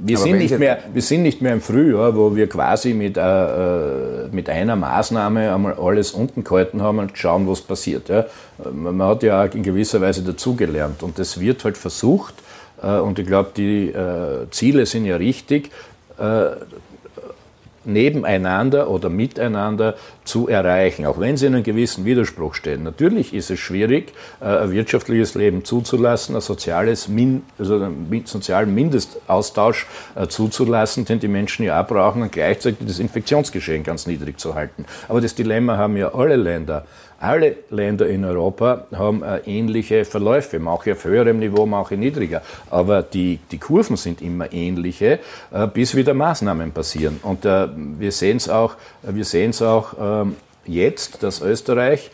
wir, 0.02 0.16
sind 0.16 0.38
nicht 0.38 0.58
mehr, 0.58 0.78
wir 0.92 1.02
sind 1.02 1.22
nicht 1.22 1.42
mehr 1.42 1.52
im 1.52 1.60
Frühjahr, 1.60 2.16
wo 2.16 2.34
wir 2.34 2.48
quasi 2.48 2.94
mit, 2.94 3.16
äh, 3.16 3.20
äh, 3.20 4.28
mit 4.32 4.48
einer 4.48 4.76
Maßnahme 4.76 5.54
einmal 5.54 5.74
alles 5.74 6.12
unten 6.12 6.44
gehalten 6.44 6.80
haben 6.80 6.98
und 6.98 7.16
schauen, 7.18 7.46
was 7.46 7.60
passiert. 7.60 8.08
Ja. 8.08 8.24
Man 8.72 9.02
hat 9.02 9.22
ja 9.22 9.44
auch 9.44 9.54
in 9.54 9.62
gewisser 9.62 10.00
Weise 10.00 10.22
dazugelernt 10.22 11.02
und 11.02 11.18
das 11.18 11.40
wird 11.40 11.64
halt 11.64 11.76
versucht, 11.76 12.34
äh, 12.82 12.98
und 12.98 13.18
ich 13.18 13.26
glaube, 13.26 13.50
die 13.56 13.88
äh, 13.88 14.48
Ziele 14.50 14.86
sind 14.86 15.04
ja 15.04 15.16
richtig, 15.16 15.70
äh, 16.18 16.50
nebeneinander 17.92 18.88
oder 18.88 19.08
miteinander 19.08 19.94
zu 20.24 20.48
erreichen, 20.48 21.06
auch 21.06 21.18
wenn 21.18 21.36
sie 21.36 21.46
in 21.46 21.54
einem 21.54 21.64
gewissen 21.64 22.04
Widerspruch 22.04 22.54
stehen. 22.54 22.82
Natürlich 22.82 23.34
ist 23.34 23.50
es 23.50 23.58
schwierig, 23.58 24.12
äh, 24.40 24.44
ein 24.44 24.72
wirtschaftliches 24.72 25.34
Leben 25.34 25.64
zuzulassen, 25.64 26.34
ein 26.34 26.40
soziales 26.40 27.08
Min 27.08 27.42
also 27.58 27.76
einen 27.76 28.22
sozialen 28.24 28.74
Mindestaustausch 28.74 29.86
äh, 30.14 30.26
zuzulassen, 30.28 31.04
den 31.04 31.20
die 31.20 31.28
Menschen 31.28 31.64
ja 31.64 31.82
auch 31.82 31.86
brauchen, 31.86 32.22
und 32.22 32.32
gleichzeitig 32.32 32.86
das 32.86 32.98
Infektionsgeschehen 32.98 33.82
ganz 33.82 34.06
niedrig 34.06 34.38
zu 34.38 34.54
halten. 34.54 34.84
Aber 35.08 35.20
das 35.20 35.34
Dilemma 35.34 35.76
haben 35.76 35.96
ja 35.96 36.14
alle 36.14 36.36
Länder. 36.36 36.84
Alle 37.22 37.56
Länder 37.68 38.08
in 38.08 38.24
Europa 38.24 38.86
haben 38.96 39.22
äh, 39.22 39.40
ähnliche 39.44 40.06
Verläufe, 40.06 40.58
manche 40.58 40.92
auf 40.92 41.04
höherem 41.04 41.38
Niveau, 41.38 41.66
manche 41.66 41.98
niedriger. 41.98 42.40
Aber 42.70 43.02
die, 43.02 43.38
die 43.50 43.58
Kurven 43.58 43.96
sind 43.96 44.22
immer 44.22 44.50
ähnliche, 44.54 45.18
äh, 45.52 45.66
bis 45.66 45.94
wieder 45.94 46.14
Maßnahmen 46.14 46.72
passieren. 46.72 47.20
Und 47.22 47.44
äh, 47.44 47.68
wir 47.76 48.10
sehen 48.10 48.38
es 48.38 48.48
auch, 48.48 48.74
wir 49.02 49.26
sehen's 49.26 49.60
auch 49.60 49.92
ähm, 50.00 50.36
jetzt, 50.64 51.22
dass 51.22 51.42
Österreich 51.42 52.10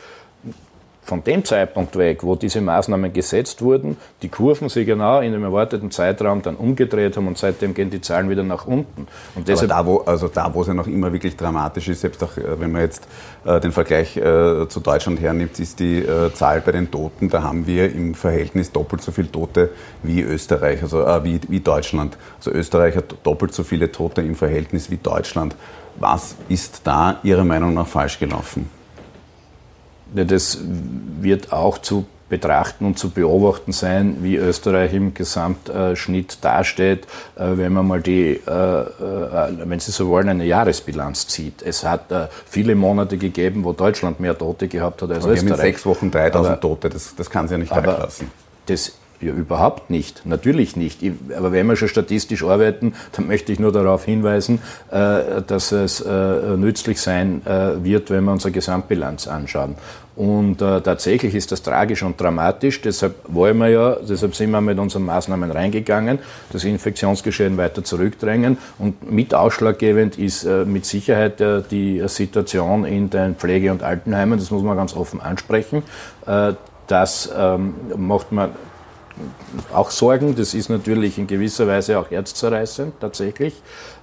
von 1.06 1.22
dem 1.22 1.44
Zeitpunkt 1.44 1.96
weg, 1.96 2.24
wo 2.24 2.34
diese 2.34 2.60
Maßnahmen 2.60 3.12
gesetzt 3.12 3.62
wurden, 3.62 3.96
die 4.22 4.28
Kurven 4.28 4.68
sich 4.68 4.84
genau 4.86 5.20
in 5.20 5.32
dem 5.32 5.44
erwarteten 5.44 5.92
Zeitraum 5.92 6.42
dann 6.42 6.56
umgedreht 6.56 7.16
haben 7.16 7.28
und 7.28 7.38
seitdem 7.38 7.74
gehen 7.74 7.90
die 7.90 8.00
Zahlen 8.00 8.28
wieder 8.28 8.42
nach 8.42 8.66
unten. 8.66 9.06
Und 9.36 9.46
deshalb 9.46 9.70
Aber 9.70 9.82
da, 9.82 9.86
wo, 9.86 9.98
also 9.98 10.26
da, 10.26 10.52
wo 10.52 10.62
es 10.62 10.66
ja 10.66 10.74
noch 10.74 10.88
immer 10.88 11.12
wirklich 11.12 11.36
dramatisch 11.36 11.88
ist, 11.88 12.00
selbst 12.00 12.24
auch 12.24 12.36
äh, 12.36 12.60
wenn 12.60 12.72
man 12.72 12.82
jetzt 12.82 13.06
äh, 13.44 13.60
den 13.60 13.70
Vergleich 13.70 14.16
äh, 14.16 14.68
zu 14.68 14.80
Deutschland 14.80 15.20
hernimmt, 15.20 15.60
ist 15.60 15.78
die 15.78 16.00
äh, 16.00 16.34
Zahl 16.34 16.60
bei 16.60 16.72
den 16.72 16.90
Toten, 16.90 17.28
da 17.28 17.42
haben 17.44 17.68
wir 17.68 17.92
im 17.92 18.14
Verhältnis 18.14 18.72
doppelt 18.72 19.00
so 19.00 19.12
viele 19.12 19.30
Tote 19.30 19.70
wie 20.02 20.22
Österreich, 20.22 20.82
also 20.82 21.02
äh, 21.02 21.22
wie, 21.22 21.40
wie 21.46 21.60
Deutschland. 21.60 22.18
Also 22.38 22.50
Österreich 22.50 22.96
hat 22.96 23.14
doppelt 23.22 23.54
so 23.54 23.62
viele 23.62 23.92
Tote 23.92 24.22
im 24.22 24.34
Verhältnis 24.34 24.90
wie 24.90 24.96
Deutschland. 24.96 25.54
Was 26.00 26.34
ist 26.48 26.80
da 26.84 27.20
Ihrer 27.22 27.44
Meinung 27.44 27.74
nach 27.74 27.86
falsch 27.86 28.18
gelaufen? 28.18 28.75
Das 30.14 30.58
wird 31.20 31.52
auch 31.52 31.78
zu 31.78 32.06
betrachten 32.28 32.86
und 32.86 32.98
zu 32.98 33.10
beobachten 33.10 33.72
sein, 33.72 34.18
wie 34.22 34.36
Österreich 34.36 34.92
im 34.94 35.14
Gesamtschnitt 35.14 36.38
dasteht, 36.40 37.04
äh, 37.36 37.56
wenn 37.56 37.72
man 37.72 37.86
mal 37.86 38.00
die, 38.00 38.40
äh, 38.46 38.50
äh, 38.50 38.88
wenn 39.64 39.78
Sie 39.78 39.92
so 39.92 40.08
wollen, 40.08 40.28
eine 40.28 40.44
Jahresbilanz 40.44 41.28
zieht. 41.28 41.62
Es 41.62 41.84
hat 41.84 42.06
viele 42.46 42.74
Monate 42.74 43.16
gegeben, 43.16 43.64
wo 43.64 43.72
Deutschland 43.72 44.18
mehr 44.18 44.36
Tote 44.36 44.66
gehabt 44.68 45.02
hat 45.02 45.10
als 45.10 45.24
aber 45.24 45.34
Österreich. 45.34 45.46
Wir 45.46 45.52
haben 45.52 45.60
in 45.60 45.72
sechs 45.72 45.86
Wochen 45.86 46.10
3000 46.10 46.52
aber, 46.52 46.60
Tote, 46.60 46.90
das, 46.90 47.14
das 47.14 47.30
kann 47.30 47.46
Sie 47.46 47.54
ja 47.54 47.58
nicht 47.58 47.74
lassen. 47.74 48.30
Das 48.66 48.92
ja, 49.20 49.32
überhaupt 49.32 49.90
nicht. 49.90 50.26
Natürlich 50.26 50.76
nicht. 50.76 51.00
Aber 51.36 51.52
wenn 51.52 51.66
wir 51.66 51.76
schon 51.76 51.88
statistisch 51.88 52.42
arbeiten, 52.42 52.94
dann 53.12 53.26
möchte 53.26 53.52
ich 53.52 53.58
nur 53.58 53.72
darauf 53.72 54.04
hinweisen, 54.04 54.60
äh, 54.90 55.42
dass 55.46 55.72
es 55.72 56.00
äh, 56.00 56.56
nützlich 56.56 57.00
sein 57.00 57.42
äh, 57.46 57.82
wird, 57.82 58.10
wenn 58.10 58.24
wir 58.24 58.32
unsere 58.32 58.52
Gesamtbilanz 58.52 59.26
anschauen. 59.26 59.76
Und 60.14 60.60
tatsächlich 60.60 61.34
ist 61.34 61.52
das 61.52 61.60
tragisch 61.60 62.02
und 62.02 62.18
dramatisch. 62.18 62.80
Deshalb 62.80 63.16
wollen 63.28 63.58
wir 63.58 63.68
ja, 63.68 63.96
deshalb 63.96 64.34
sind 64.34 64.50
wir 64.50 64.62
mit 64.62 64.78
unseren 64.78 65.04
Maßnahmen 65.04 65.50
reingegangen, 65.50 66.20
das 66.52 66.64
Infektionsgeschehen 66.64 67.58
weiter 67.58 67.84
zurückdrängen. 67.84 68.56
Und 68.78 69.12
mit 69.12 69.34
ausschlaggebend 69.34 70.18
ist 70.18 70.46
mit 70.46 70.86
Sicherheit 70.86 71.44
die 71.70 72.02
Situation 72.06 72.86
in 72.86 73.10
den 73.10 73.34
Pflege- 73.34 73.70
und 73.70 73.82
Altenheimen. 73.82 74.38
Das 74.38 74.50
muss 74.50 74.62
man 74.62 74.78
ganz 74.78 74.96
offen 74.96 75.20
ansprechen. 75.20 75.82
Das 76.86 77.30
ähm, 77.36 77.74
macht 77.96 78.32
man 78.32 78.50
auch 79.72 79.90
Sorgen. 79.90 80.34
Das 80.34 80.54
ist 80.54 80.68
natürlich 80.68 81.18
in 81.18 81.26
gewisser 81.26 81.66
Weise 81.66 81.98
auch 81.98 82.10
herzzerreißend 82.10 83.00
tatsächlich. 83.00 83.54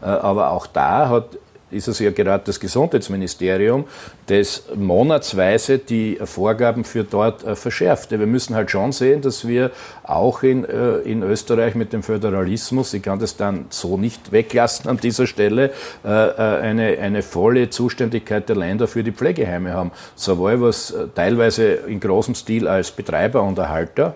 Äh, 0.01 0.05
aber 0.05 0.51
auch 0.51 0.67
da 0.67 1.09
hat 1.09 1.37
ist 1.73 1.87
es 1.87 1.97
ja 1.97 2.11
gerade 2.11 2.43
das 2.45 2.59
Gesundheitsministerium, 2.59 3.85
das 4.27 4.65
monatsweise 4.75 5.79
die 5.79 6.19
Vorgaben 6.23 6.83
für 6.83 7.03
dort 7.03 7.43
äh, 7.43 7.55
verschärft. 7.55 8.11
Wir 8.11 8.19
müssen 8.19 8.53
halt 8.55 8.69
schon 8.69 8.91
sehen, 8.91 9.21
dass 9.21 9.47
wir 9.47 9.71
auch 10.03 10.43
in, 10.43 10.65
äh, 10.65 10.97
in 10.97 11.23
Österreich 11.23 11.73
mit 11.73 11.91
dem 11.91 12.03
Föderalismus, 12.03 12.93
ich 12.93 13.01
kann 13.01 13.17
das 13.17 13.37
dann 13.37 13.65
so 13.69 13.97
nicht 13.97 14.31
weglassen 14.31 14.87
an 14.87 14.97
dieser 14.97 15.25
Stelle, 15.25 15.71
eine, 16.03 16.99
eine 16.99 17.23
volle 17.23 17.71
Zuständigkeit 17.71 18.47
der 18.49 18.55
Länder 18.55 18.87
für 18.87 19.03
die 19.03 19.11
Pflegeheime 19.11 19.73
haben. 19.73 19.91
Sowohl 20.15 20.61
was 20.61 20.93
teilweise 21.15 21.63
in 21.63 21.99
großem 21.99 22.35
Stil 22.35 22.67
als 22.67 22.91
Betreiber 22.91 23.41
und 23.41 23.57
Erhalter, 23.57 24.15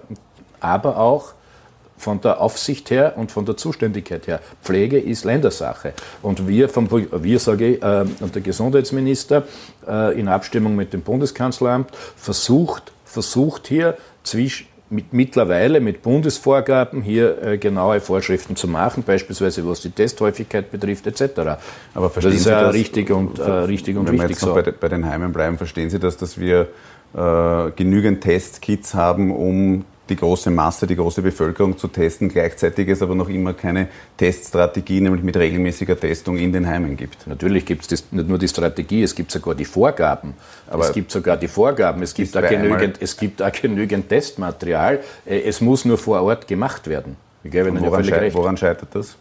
aber 0.59 0.97
auch 0.97 1.33
von 1.97 2.21
der 2.21 2.39
Aufsicht 2.39 2.91
her 2.91 3.13
und 3.15 3.31
von 3.31 3.45
der 3.45 3.57
Zuständigkeit 3.57 4.27
her. 4.27 4.39
Pflege 4.61 4.99
ist 4.99 5.25
Ländersache. 5.25 5.93
Und 6.21 6.47
wir, 6.47 6.69
vom, 6.69 6.89
wir 6.91 7.39
sage 7.39 7.67
ich, 7.73 7.83
äh, 7.83 8.05
und 8.19 8.35
der 8.35 8.41
Gesundheitsminister 8.43 9.43
äh, 9.87 10.19
in 10.19 10.27
Abstimmung 10.27 10.75
mit 10.75 10.93
dem 10.93 11.01
Bundeskanzleramt 11.01 11.89
versucht, 12.15 12.91
versucht 13.03 13.67
hier 13.67 13.97
zwischen 14.23 14.67
mit, 14.89 15.11
mittlerweile 15.13 15.79
mit 15.79 16.01
Bundesvorgaben 16.01 17.01
hier 17.01 17.41
äh, 17.43 17.57
genaue 17.57 17.99
Vorschriften 17.99 18.55
zu 18.55 18.67
machen, 18.67 19.03
beispielsweise 19.03 19.67
was 19.67 19.81
die 19.81 19.89
Testhäufigkeit 19.89 20.71
betrifft 20.71 21.07
etc. 21.07 21.59
Aber 21.93 22.09
verstehen 22.09 22.33
das 22.33 22.41
ist 22.41 22.47
ja 22.47 22.69
richtig 22.69 23.11
und, 23.11 23.39
äh, 23.39 23.43
richtig 23.43 23.97
und 23.97 24.07
wenn 24.07 24.13
wichtig. 24.13 24.41
Wenn 24.41 24.53
wir 24.53 24.61
jetzt 24.61 24.67
noch 24.67 24.73
so. 24.73 24.79
bei, 24.79 24.87
den 24.87 25.05
Heimen 25.05 25.33
bleiben, 25.33 25.57
verstehen 25.57 25.89
Sie 25.89 25.99
das, 25.99 26.17
dass 26.17 26.39
wir 26.39 26.69
äh, 27.15 27.71
genügend 27.75 28.21
Testkits 28.21 28.93
haben, 28.93 29.35
um 29.35 29.85
die 30.09 30.15
große 30.15 30.49
Masse, 30.49 30.87
die 30.87 30.95
große 30.95 31.21
Bevölkerung 31.21 31.77
zu 31.77 31.87
testen, 31.87 32.29
gleichzeitig 32.29 32.87
es 32.89 33.01
aber 33.01 33.15
noch 33.15 33.29
immer 33.29 33.53
keine 33.53 33.87
Teststrategie, 34.17 35.01
nämlich 35.01 35.23
mit 35.23 35.35
regelmäßiger 35.37 35.99
Testung 35.99 36.37
in 36.37 36.51
den 36.51 36.67
Heimen 36.67 36.97
gibt. 36.97 37.27
Natürlich 37.27 37.65
gibt 37.65 37.91
es 37.91 38.11
nicht 38.11 38.27
nur 38.27 38.37
die 38.37 38.47
Strategie, 38.47 39.03
es 39.03 39.15
gibt 39.15 39.31
sogar 39.31 39.55
die 39.55 39.65
Vorgaben. 39.65 40.33
Aber 40.67 40.83
es 40.83 40.93
gibt 40.93 41.11
sogar 41.11 41.37
die 41.37 41.47
Vorgaben, 41.47 42.01
es 42.01 42.13
gibt, 42.13 42.35
auch 42.35 42.47
genügend, 42.47 42.97
es 43.01 43.17
gibt 43.17 43.41
auch 43.41 43.51
genügend 43.51 44.09
Testmaterial. 44.09 44.99
Äh, 45.25 45.41
es 45.41 45.61
muss 45.61 45.85
nur 45.85 45.97
vor 45.97 46.21
Ort 46.21 46.47
gemacht 46.47 46.87
werden. 46.87 47.15
Woran, 47.81 48.03
ja 48.03 48.33
woran 48.33 48.57
scheitert 48.57 48.89
das? 48.93 49.15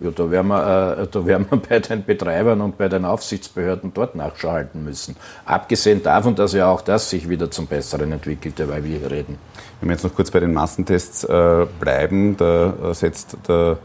Ja, 0.00 0.10
da 0.12 0.30
werden, 0.30 0.48
wir, 0.48 0.98
äh, 0.98 1.06
da 1.10 1.26
werden 1.26 1.46
wir 1.50 1.58
bei 1.68 1.80
den 1.80 2.04
Betreibern 2.04 2.60
und 2.60 2.78
bei 2.78 2.88
den 2.88 3.04
Aufsichtsbehörden 3.04 3.92
dort 3.92 4.14
nachschalten 4.14 4.84
müssen. 4.84 5.16
Abgesehen 5.44 6.02
davon, 6.02 6.36
dass 6.36 6.52
ja 6.52 6.70
auch 6.70 6.82
das 6.82 7.10
sich 7.10 7.28
wieder 7.28 7.50
zum 7.50 7.66
Besseren 7.66 8.12
entwickelte, 8.12 8.68
weil 8.68 8.84
wir 8.84 8.98
hier 8.98 9.10
reden. 9.10 9.38
Wenn 9.80 9.88
wir 9.88 9.94
jetzt 9.94 10.04
noch 10.04 10.14
kurz 10.14 10.30
bei 10.30 10.40
den 10.40 10.52
Massentests 10.52 11.24
äh, 11.24 11.66
bleiben, 11.80 12.36
da 12.36 12.74
äh, 12.90 12.94
setzt 12.94 13.36
der 13.48 13.78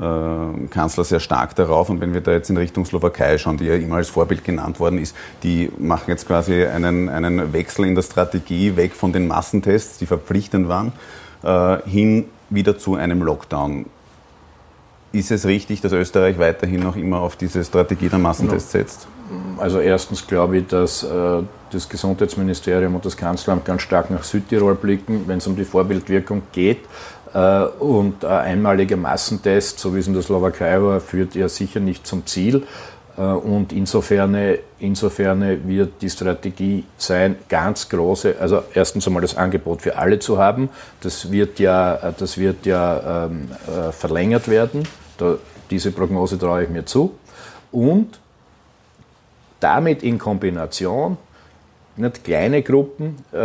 äh, 0.00 0.66
Kanzler 0.68 1.04
sehr 1.04 1.20
stark 1.20 1.54
darauf. 1.54 1.90
Und 1.90 2.00
wenn 2.00 2.14
wir 2.14 2.22
da 2.22 2.32
jetzt 2.32 2.48
in 2.48 2.56
Richtung 2.56 2.86
Slowakei 2.86 3.36
schauen, 3.36 3.58
die 3.58 3.66
ja 3.66 3.74
immer 3.74 3.96
als 3.96 4.08
Vorbild 4.08 4.44
genannt 4.44 4.80
worden 4.80 4.98
ist, 4.98 5.14
die 5.42 5.70
machen 5.78 6.04
jetzt 6.08 6.26
quasi 6.26 6.64
einen, 6.64 7.08
einen 7.08 7.52
Wechsel 7.52 7.84
in 7.84 7.94
der 7.94 8.02
Strategie 8.02 8.76
weg 8.76 8.94
von 8.94 9.12
den 9.12 9.26
Massentests, 9.26 9.98
die 9.98 10.06
verpflichtend 10.06 10.68
waren, 10.68 10.92
äh, 11.42 11.78
hin 11.88 12.26
wieder 12.48 12.78
zu 12.78 12.94
einem 12.94 13.22
Lockdown. 13.22 13.86
Ist 15.12 15.30
es 15.30 15.46
richtig, 15.46 15.80
dass 15.80 15.92
Österreich 15.92 16.38
weiterhin 16.38 16.82
noch 16.82 16.96
immer 16.96 17.20
auf 17.20 17.36
diese 17.36 17.64
Strategie 17.64 18.08
der 18.08 18.18
Massentests 18.18 18.72
setzt? 18.72 19.08
Also 19.58 19.80
erstens 19.80 20.26
glaube 20.26 20.58
ich, 20.58 20.66
dass 20.66 21.02
äh, 21.02 21.42
das 21.70 21.88
Gesundheitsministerium 21.88 22.94
und 22.94 23.04
das 23.04 23.16
Kanzleramt 23.16 23.64
ganz 23.64 23.82
stark 23.82 24.10
nach 24.10 24.22
Südtirol 24.22 24.74
blicken, 24.74 25.24
wenn 25.26 25.38
es 25.38 25.46
um 25.46 25.56
die 25.56 25.64
Vorbildwirkung 25.64 26.42
geht. 26.52 26.80
Äh, 27.34 27.64
und 27.78 28.24
ein 28.24 28.38
einmaliger 28.38 28.96
Massentest, 28.96 29.78
so 29.78 29.94
wie 29.94 30.00
es 30.00 30.06
in 30.06 30.14
der 30.14 30.22
Slowakei 30.22 30.80
war, 30.82 31.00
führt 31.00 31.34
ja 31.34 31.48
sicher 31.48 31.80
nicht 31.80 32.06
zum 32.06 32.26
Ziel. 32.26 32.66
Äh, 33.18 33.22
und 33.22 33.72
insofern, 33.72 34.36
insofern 34.78 35.66
wird 35.66 36.00
die 36.00 36.08
Strategie 36.08 36.84
sein, 36.96 37.36
ganz 37.48 37.88
große, 37.88 38.36
also 38.38 38.62
erstens 38.72 39.06
einmal 39.06 39.22
das 39.22 39.36
Angebot 39.36 39.82
für 39.82 39.96
alle 39.96 40.18
zu 40.20 40.38
haben. 40.38 40.70
Das 41.00 41.30
wird 41.30 41.58
ja, 41.58 42.12
das 42.16 42.38
wird 42.38 42.64
ja 42.64 43.26
ähm, 43.26 43.50
äh, 43.66 43.92
verlängert 43.92 44.48
werden. 44.48 44.86
Da, 45.18 45.36
diese 45.70 45.90
Prognose 45.90 46.38
traue 46.38 46.64
ich 46.64 46.70
mir 46.70 46.86
zu. 46.86 47.18
Und 47.72 48.20
damit 49.60 50.02
in 50.02 50.18
Kombination 50.18 51.18
nicht 51.96 52.24
kleine 52.24 52.62
Gruppen 52.62 53.16
äh, 53.32 53.36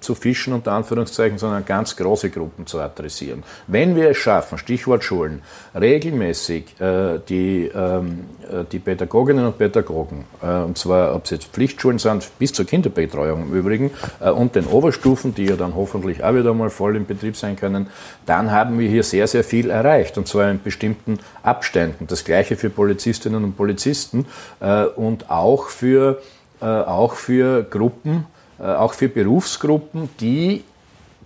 rauszufischen, 0.00 0.52
unter 0.52 0.72
Anführungszeichen, 0.72 1.38
sondern 1.38 1.64
ganz 1.64 1.96
große 1.96 2.30
Gruppen 2.30 2.66
zu 2.66 2.80
adressieren. 2.80 3.42
Wenn 3.66 3.96
wir 3.96 4.10
es 4.10 4.16
schaffen, 4.16 4.58
Stichwort 4.58 5.04
Schulen, 5.04 5.42
regelmäßig 5.78 6.80
äh, 6.80 7.18
die, 7.28 7.70
ähm, 7.74 8.24
äh, 8.50 8.64
die 8.70 8.78
Pädagoginnen 8.78 9.46
und 9.46 9.58
Pädagogen, 9.58 10.24
äh, 10.42 10.60
und 10.60 10.78
zwar 10.78 11.14
ob 11.14 11.24
es 11.24 11.30
jetzt 11.30 11.48
Pflichtschulen 11.48 11.98
sind, 11.98 12.30
bis 12.38 12.52
zur 12.52 12.66
Kinderbetreuung 12.66 13.42
im 13.42 13.54
Übrigen, 13.54 13.90
äh, 14.20 14.30
und 14.30 14.54
den 14.54 14.66
Oberstufen, 14.66 15.34
die 15.34 15.44
ja 15.44 15.56
dann 15.56 15.74
hoffentlich 15.74 16.24
auch 16.24 16.34
wieder 16.34 16.54
mal 16.54 16.70
voll 16.70 16.96
im 16.96 17.06
Betrieb 17.06 17.36
sein 17.36 17.56
können, 17.56 17.88
dann 18.26 18.50
haben 18.50 18.78
wir 18.78 18.88
hier 18.88 19.02
sehr, 19.02 19.26
sehr 19.26 19.44
viel 19.44 19.70
erreicht, 19.70 20.16
und 20.18 20.26
zwar 20.26 20.50
in 20.50 20.62
bestimmten 20.62 21.18
Abständen. 21.42 22.06
Das 22.06 22.24
gleiche 22.24 22.56
für 22.56 22.70
Polizistinnen 22.70 23.44
und 23.44 23.56
Polizisten 23.56 24.26
äh, 24.60 24.84
und 24.84 25.30
auch 25.30 25.68
für 25.68 26.20
äh, 26.62 26.66
auch 26.66 27.14
für 27.14 27.62
Gruppen, 27.62 28.26
auch 28.64 28.94
für 28.94 29.08
Berufsgruppen, 29.08 30.10
die 30.20 30.64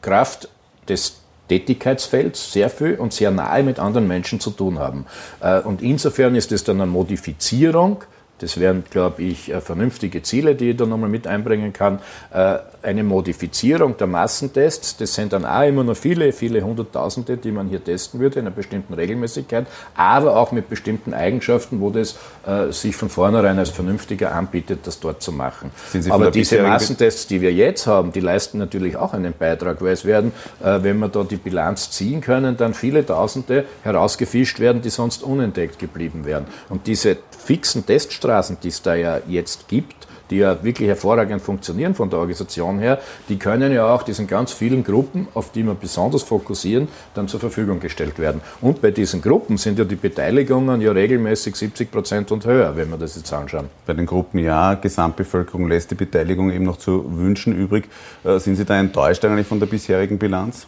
Kraft 0.02 0.48
des 0.88 1.20
Tätigkeitsfelds 1.48 2.52
sehr 2.52 2.70
viel 2.70 2.96
und 2.96 3.12
sehr 3.12 3.30
nahe 3.30 3.62
mit 3.62 3.78
anderen 3.78 4.08
Menschen 4.08 4.40
zu 4.40 4.50
tun 4.50 4.78
haben. 4.78 5.06
Äh, 5.40 5.60
und 5.60 5.82
insofern 5.82 6.34
ist 6.34 6.52
es 6.52 6.64
dann 6.64 6.80
eine 6.80 6.90
Modifizierung 6.90 8.02
das 8.44 8.60
wären, 8.60 8.84
glaube 8.90 9.22
ich, 9.22 9.50
äh, 9.50 9.62
vernünftige 9.62 10.22
Ziele, 10.22 10.54
die 10.54 10.70
ich 10.70 10.76
da 10.76 10.84
nochmal 10.84 11.08
mit 11.08 11.26
einbringen 11.26 11.72
kann. 11.72 11.98
Äh, 12.30 12.58
eine 12.82 13.02
Modifizierung 13.02 13.96
der 13.96 14.06
Massentests, 14.06 14.98
das 14.98 15.14
sind 15.14 15.32
dann 15.32 15.46
auch 15.46 15.66
immer 15.66 15.82
noch 15.82 15.96
viele, 15.96 16.30
viele 16.30 16.60
Hunderttausende, 16.60 17.38
die 17.38 17.50
man 17.50 17.68
hier 17.68 17.82
testen 17.82 18.20
würde 18.20 18.40
in 18.40 18.46
einer 18.46 18.54
bestimmten 18.54 18.92
Regelmäßigkeit, 18.92 19.66
aber 19.96 20.36
auch 20.36 20.52
mit 20.52 20.68
bestimmten 20.68 21.14
Eigenschaften, 21.14 21.80
wo 21.80 21.88
das 21.88 22.18
äh, 22.46 22.70
sich 22.70 22.94
von 22.94 23.08
vornherein 23.08 23.58
als 23.58 23.70
vernünftiger 23.70 24.34
anbietet, 24.34 24.80
das 24.86 25.00
dort 25.00 25.22
zu 25.22 25.32
machen. 25.32 25.70
aber 26.10 26.30
diese 26.30 26.60
Massentests, 26.60 27.26
die 27.26 27.40
wir 27.40 27.54
jetzt 27.54 27.86
haben, 27.86 28.12
die 28.12 28.20
leisten 28.20 28.58
natürlich 28.58 28.98
auch 28.98 29.14
einen 29.14 29.32
Beitrag, 29.32 29.80
weil 29.80 29.94
es 29.94 30.04
werden, 30.04 30.32
wenn 30.60 30.98
wir 30.98 31.08
da 31.08 31.24
die 31.24 31.36
Bilanz 31.36 31.90
ziehen 31.90 32.20
können, 32.20 32.58
dann 32.58 32.74
viele 32.74 33.06
Tausende 33.06 33.64
herausgefischt 33.82 34.60
werden, 34.60 34.82
die 34.82 34.90
sonst 34.90 35.22
unentdeckt 35.22 35.78
geblieben 35.78 36.26
wären. 36.26 36.44
Und 36.68 36.86
diese 36.86 37.16
fixen 37.44 37.86
Teststraßen, 37.86 38.58
die 38.62 38.68
es 38.68 38.82
da 38.82 38.94
ja 38.94 39.20
jetzt 39.26 39.68
gibt, 39.68 40.04
die 40.30 40.36
ja 40.36 40.62
wirklich 40.64 40.88
hervorragend 40.88 41.42
funktionieren 41.42 41.94
von 41.94 42.10
der 42.10 42.18
Organisation 42.18 42.78
her, 42.78 42.98
die 43.28 43.38
können 43.38 43.72
ja 43.72 43.86
auch 43.86 44.02
diesen 44.02 44.26
ganz 44.26 44.52
vielen 44.52 44.82
Gruppen, 44.82 45.28
auf 45.34 45.52
die 45.52 45.62
wir 45.62 45.74
besonders 45.74 46.22
fokussieren, 46.22 46.88
dann 47.14 47.28
zur 47.28 47.40
Verfügung 47.40 47.80
gestellt 47.80 48.18
werden. 48.18 48.40
Und 48.60 48.80
bei 48.80 48.90
diesen 48.90 49.20
Gruppen 49.20 49.58
sind 49.58 49.78
ja 49.78 49.84
die 49.84 49.96
Beteiligungen 49.96 50.80
ja 50.80 50.92
regelmäßig 50.92 51.56
70 51.56 51.90
Prozent 51.90 52.32
und 52.32 52.46
höher, 52.46 52.76
wenn 52.76 52.90
wir 52.90 52.96
das 52.96 53.16
jetzt 53.16 53.32
anschauen. 53.32 53.68
Bei 53.86 53.92
den 53.92 54.06
Gruppen 54.06 54.38
ja, 54.38 54.74
Gesamtbevölkerung 54.74 55.68
lässt 55.68 55.90
die 55.90 55.94
Beteiligung 55.94 56.50
eben 56.50 56.64
noch 56.64 56.78
zu 56.78 57.04
wünschen 57.16 57.54
übrig. 57.54 57.84
Äh, 58.24 58.38
sind 58.38 58.56
Sie 58.56 58.64
da 58.64 58.78
enttäuscht 58.78 59.24
eigentlich 59.24 59.46
von 59.46 59.60
der 59.60 59.66
bisherigen 59.66 60.18
Bilanz? 60.18 60.66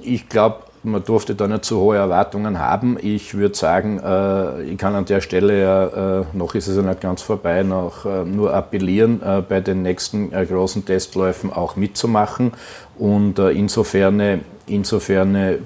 Ich 0.00 0.28
glaube, 0.28 0.60
man 0.86 1.04
durfte 1.04 1.34
da 1.34 1.48
nicht 1.48 1.64
so 1.64 1.80
hohe 1.80 1.96
Erwartungen 1.96 2.58
haben. 2.58 2.96
Ich 3.00 3.34
würde 3.34 3.56
sagen, 3.56 3.98
äh, 3.98 4.62
ich 4.62 4.78
kann 4.78 4.94
an 4.94 5.04
der 5.04 5.20
Stelle 5.20 5.60
ja, 5.60 6.20
äh, 6.20 6.24
noch 6.32 6.54
ist 6.54 6.68
es 6.68 6.76
ja 6.76 6.82
nicht 6.82 7.00
ganz 7.00 7.22
vorbei, 7.22 7.62
noch 7.62 8.06
äh, 8.06 8.24
nur 8.24 8.54
appellieren, 8.54 9.20
äh, 9.22 9.42
bei 9.46 9.60
den 9.60 9.82
nächsten 9.82 10.32
äh, 10.32 10.46
großen 10.46 10.84
Testläufen 10.84 11.52
auch 11.52 11.76
mitzumachen. 11.76 12.52
Und 12.98 13.38
äh, 13.38 13.50
insofern, 13.50 14.40
insofern 14.66 15.58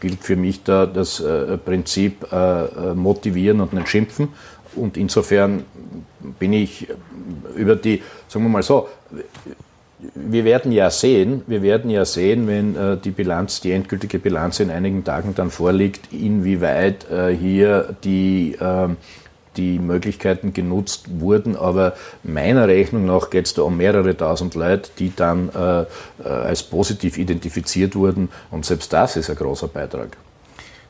gilt 0.00 0.22
für 0.22 0.36
mich 0.36 0.62
da 0.62 0.86
das 0.86 1.22
Prinzip 1.64 2.24
motivieren 2.94 3.60
und 3.60 3.72
nicht 3.72 3.88
schimpfen. 3.88 4.28
Und 4.76 4.96
insofern 4.96 5.64
bin 6.38 6.52
ich 6.52 6.86
über 7.56 7.74
die, 7.74 8.02
sagen 8.28 8.44
wir 8.44 8.48
mal 8.48 8.62
so, 8.62 8.88
wir 10.14 10.44
werden 10.44 10.70
ja 10.70 10.90
sehen, 10.90 11.42
wir 11.46 11.62
werden 11.62 11.90
ja 11.90 12.04
sehen, 12.04 12.46
wenn 12.46 12.76
äh, 12.76 12.96
die 12.96 13.10
Bilanz, 13.10 13.60
die 13.60 13.72
endgültige 13.72 14.18
Bilanz 14.18 14.60
in 14.60 14.70
einigen 14.70 15.04
Tagen 15.04 15.34
dann 15.34 15.50
vorliegt, 15.50 16.12
inwieweit 16.12 17.10
äh, 17.10 17.34
hier 17.34 17.96
die, 18.04 18.54
äh, 18.60 18.88
die 19.56 19.78
Möglichkeiten 19.80 20.52
genutzt 20.52 21.20
wurden. 21.20 21.56
Aber 21.56 21.94
meiner 22.22 22.68
Rechnung 22.68 23.06
nach 23.06 23.30
geht 23.30 23.46
es 23.46 23.54
da 23.54 23.62
um 23.62 23.76
mehrere 23.76 24.16
tausend 24.16 24.54
Leute, 24.54 24.90
die 24.98 25.12
dann 25.14 25.50
äh, 25.50 25.80
äh, 25.80 25.86
als 26.28 26.62
positiv 26.62 27.18
identifiziert 27.18 27.96
wurden. 27.96 28.28
Und 28.50 28.66
selbst 28.66 28.92
das 28.92 29.16
ist 29.16 29.30
ein 29.30 29.36
großer 29.36 29.68
Beitrag. 29.68 30.16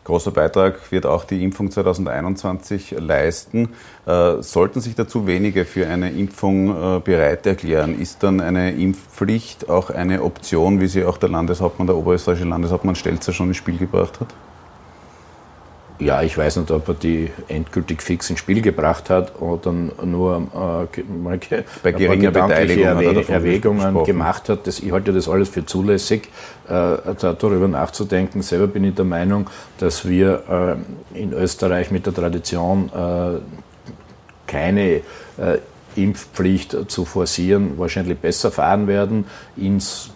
Großer 0.08 0.30
Beitrag 0.30 0.90
wird 0.90 1.04
auch 1.04 1.24
die 1.24 1.44
Impfung 1.44 1.70
2021 1.70 2.92
leisten. 2.98 3.74
Äh, 4.06 4.40
sollten 4.40 4.80
sich 4.80 4.94
dazu 4.94 5.26
wenige 5.26 5.66
für 5.66 5.86
eine 5.86 6.10
Impfung 6.10 6.70
äh, 6.70 7.00
bereit 7.00 7.44
erklären, 7.44 8.00
ist 8.00 8.22
dann 8.22 8.40
eine 8.40 8.72
Impfpflicht 8.72 9.68
auch 9.68 9.90
eine 9.90 10.22
Option, 10.22 10.80
wie 10.80 10.86
sie 10.86 11.04
auch 11.04 11.18
der 11.18 11.28
Landeshauptmann, 11.28 11.88
der 11.88 11.96
oberösterreichische 11.96 12.48
Landeshauptmann 12.48 12.94
Stelzer 12.94 13.34
schon 13.34 13.48
ins 13.48 13.58
Spiel 13.58 13.76
gebracht 13.76 14.18
hat? 14.18 14.28
Ja, 16.00 16.22
ich 16.22 16.38
weiß 16.38 16.58
nicht, 16.58 16.70
ob 16.70 16.86
er 16.88 16.94
die 16.94 17.30
endgültig 17.48 18.02
fix 18.02 18.30
ins 18.30 18.38
Spiel 18.38 18.62
gebracht 18.62 19.10
hat 19.10 19.40
oder 19.40 19.72
nur 19.72 20.88
äh, 20.96 21.02
mal 21.02 21.40
bei 21.82 21.92
geringer 21.92 22.30
Beteiligung 22.30 22.84
Erwäg 22.84 23.28
Erwägungen 23.28 24.04
gemacht 24.04 24.48
hat. 24.48 24.66
Das, 24.68 24.78
ich 24.78 24.92
halte 24.92 25.12
das 25.12 25.28
alles 25.28 25.48
für 25.48 25.66
zulässig, 25.66 26.28
äh, 26.68 26.70
darüber 27.20 27.66
nachzudenken. 27.66 28.42
Selber 28.42 28.68
bin 28.68 28.84
ich 28.84 28.94
der 28.94 29.06
Meinung, 29.06 29.50
dass 29.78 30.08
wir 30.08 30.76
äh, 31.14 31.20
in 31.20 31.32
Österreich 31.32 31.90
mit 31.90 32.06
der 32.06 32.14
Tradition 32.14 32.90
äh, 32.94 33.40
keine 34.46 34.82
äh, 34.90 35.02
Impfpflicht 35.96 36.76
zu 36.88 37.04
forcieren, 37.04 37.76
wahrscheinlich 37.76 38.18
besser 38.18 38.52
fahren 38.52 38.86
werden. 38.86 39.24
Ins 39.56 40.10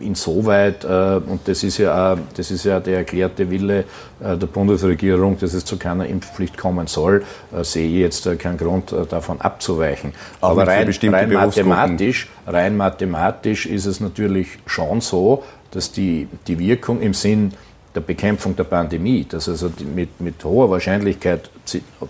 insoweit, 0.00 0.84
äh, 0.84 1.20
und 1.26 1.40
das 1.46 1.62
ist, 1.62 1.78
ja, 1.78 2.14
auch, 2.14 2.18
das 2.36 2.50
ist 2.50 2.64
ja 2.64 2.80
der 2.80 2.98
erklärte 2.98 3.50
Wille 3.50 3.84
äh, 4.20 4.36
der 4.36 4.46
Bundesregierung, 4.46 5.38
dass 5.38 5.54
es 5.54 5.64
zu 5.64 5.76
keiner 5.76 6.06
Impfpflicht 6.06 6.56
kommen 6.56 6.86
soll, 6.86 7.24
äh, 7.56 7.62
sehe 7.64 7.88
ich 7.88 8.00
jetzt 8.00 8.38
keinen 8.38 8.56
Grund 8.56 8.94
davon 9.10 9.40
abzuweichen. 9.40 10.12
Aber 10.40 10.66
rein, 10.66 10.88
rein, 11.02 11.32
mathematisch, 11.32 12.28
rein 12.46 12.76
mathematisch 12.76 13.66
ist 13.66 13.86
es 13.86 14.00
natürlich 14.00 14.58
schon 14.66 15.00
so, 15.00 15.44
dass 15.70 15.92
die, 15.92 16.28
die 16.46 16.58
Wirkung 16.58 17.00
im 17.00 17.12
Sinn 17.14 17.52
der 17.96 18.02
Bekämpfung 18.02 18.54
der 18.54 18.64
Pandemie, 18.64 19.26
dass 19.28 19.48
also 19.48 19.70
mit, 19.94 20.20
mit 20.20 20.44
hoher 20.44 20.70
Wahrscheinlichkeit 20.70 21.50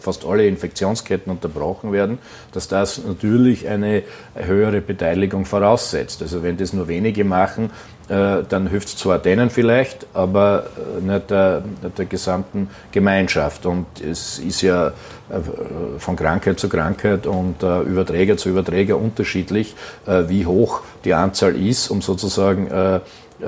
fast 0.01 0.27
alle 0.27 0.47
Infektionsketten 0.47 1.33
unterbrochen 1.33 1.93
werden, 1.93 2.19
dass 2.53 2.69
das 2.69 3.03
natürlich 3.05 3.69
eine 3.69 4.03
höhere 4.35 4.81
Beteiligung 4.81 5.47
voraussetzt. 5.47 6.21
Also 6.21 6.43
wenn 6.43 6.57
das 6.57 6.73
nur 6.73 6.89
wenige 6.89 7.25
machen, 7.25 7.71
äh, 8.09 8.45
dann 8.49 8.69
hilft 8.69 8.89
es 8.89 8.97
zwar 8.97 9.19
denen 9.19 9.51
vielleicht, 9.51 10.07
aber 10.15 10.67
äh, 10.77 11.01
nicht 11.01 11.31
der, 11.31 11.63
nicht 11.83 11.99
der 11.99 12.05
gesamten 12.05 12.69
Gemeinschaft. 12.93 13.67
Und 13.67 13.87
es 14.01 14.39
ist 14.39 14.63
ja 14.63 14.89
äh, 14.89 14.93
von 15.99 16.15
Krankheit 16.15 16.61
zu 16.61 16.69
Krankheit 16.69 17.27
und 17.27 17.63
Überträger 17.63 18.37
zu 18.37 18.49
Überträger 18.49 18.97
unterschiedlich, 18.97 19.75
wie 20.07 20.47
hoch 20.47 20.83
die 21.05 21.15
Anzahl 21.15 21.57
ist, 21.57 21.91
um 21.91 22.01
sozusagen 22.01 22.69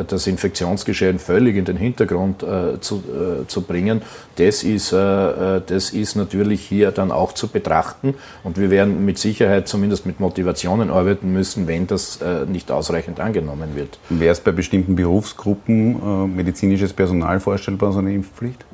das 0.07 0.27
Infektionsgeschehen 0.27 1.19
völlig 1.19 1.57
in 1.57 1.65
den 1.65 1.77
Hintergrund 1.77 2.43
äh, 2.43 2.81
zu, 2.81 2.97
äh, 2.97 3.47
zu 3.47 3.63
bringen, 3.63 4.03
das 4.37 4.63
ist, 4.63 4.93
äh, 4.93 5.57
äh, 5.57 5.63
das 5.65 5.91
ist 5.91 6.17
natürlich 6.17 6.63
hier 6.63 6.91
dann 6.91 7.11
auch 7.11 7.33
zu 7.33 7.49
betrachten. 7.49 8.15
Und 8.45 8.59
wir 8.59 8.71
werden 8.71 9.05
mit 9.05 9.19
Sicherheit 9.19 9.69
zumindest 9.69 10.07
mit 10.07 10.21
Motivationen 10.21 10.91
arbeiten 10.91 11.33
müssen, 11.33 11.67
wenn 11.67 11.87
das 11.87 12.21
äh, 12.23 12.47
nicht 12.47 12.71
ausreichend 12.71 13.21
angenommen 13.21 13.75
wird. 13.75 13.99
Wäre 14.09 14.33
es 14.33 14.41
bei 14.41 14.53
bestimmten 14.53 14.97
Berufsgruppen 14.97 15.97
äh, 16.03 16.27
medizinisches 16.27 16.93
Personal 16.93 17.41
vorstellbar, 17.41 17.93
so 17.93 17.99
eine 17.99 18.15
Impfpflicht? 18.15 18.65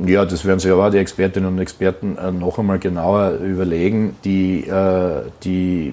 Ja, 0.00 0.24
das 0.24 0.46
werden 0.46 0.58
sich 0.58 0.72
aber 0.72 0.90
die 0.90 0.96
Expertinnen 0.96 1.52
und 1.52 1.58
Experten 1.58 2.16
äh, 2.16 2.32
noch 2.32 2.58
einmal 2.58 2.78
genauer 2.78 3.32
überlegen. 3.32 4.16
Die, 4.24 4.66
äh, 4.66 5.22
die, 5.44 5.92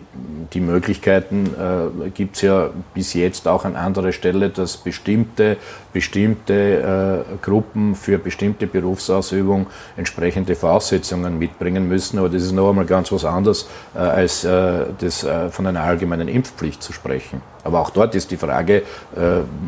die 0.53 0.61
Möglichkeiten 0.61 1.47
äh, 1.47 2.09
gibt 2.09 2.37
es 2.37 2.43
ja 2.43 2.69
bis 2.93 3.13
jetzt 3.13 3.45
auch 3.45 3.65
an 3.65 3.75
anderer 3.75 4.13
Stelle, 4.13 4.51
dass 4.51 4.77
bestimmte, 4.77 5.57
bestimmte 5.91 7.25
Gruppen 7.41 7.95
für 7.95 8.19
bestimmte 8.19 8.67
Berufsausübung 8.67 9.67
entsprechende 9.97 10.55
Voraussetzungen 10.55 11.37
mitbringen 11.37 11.87
müssen. 11.87 12.19
Aber 12.19 12.29
das 12.29 12.43
ist 12.43 12.51
noch 12.51 12.69
einmal 12.69 12.85
ganz 12.85 13.11
was 13.11 13.25
anderes, 13.25 13.67
als 13.95 14.41
das 14.43 15.25
von 15.49 15.65
einer 15.65 15.81
allgemeinen 15.81 16.27
Impfpflicht 16.27 16.83
zu 16.83 16.93
sprechen. 16.93 17.41
Aber 17.63 17.79
auch 17.79 17.89
dort 17.89 18.13
ist 18.13 18.29
die 18.29 18.37
Frage, 18.37 18.83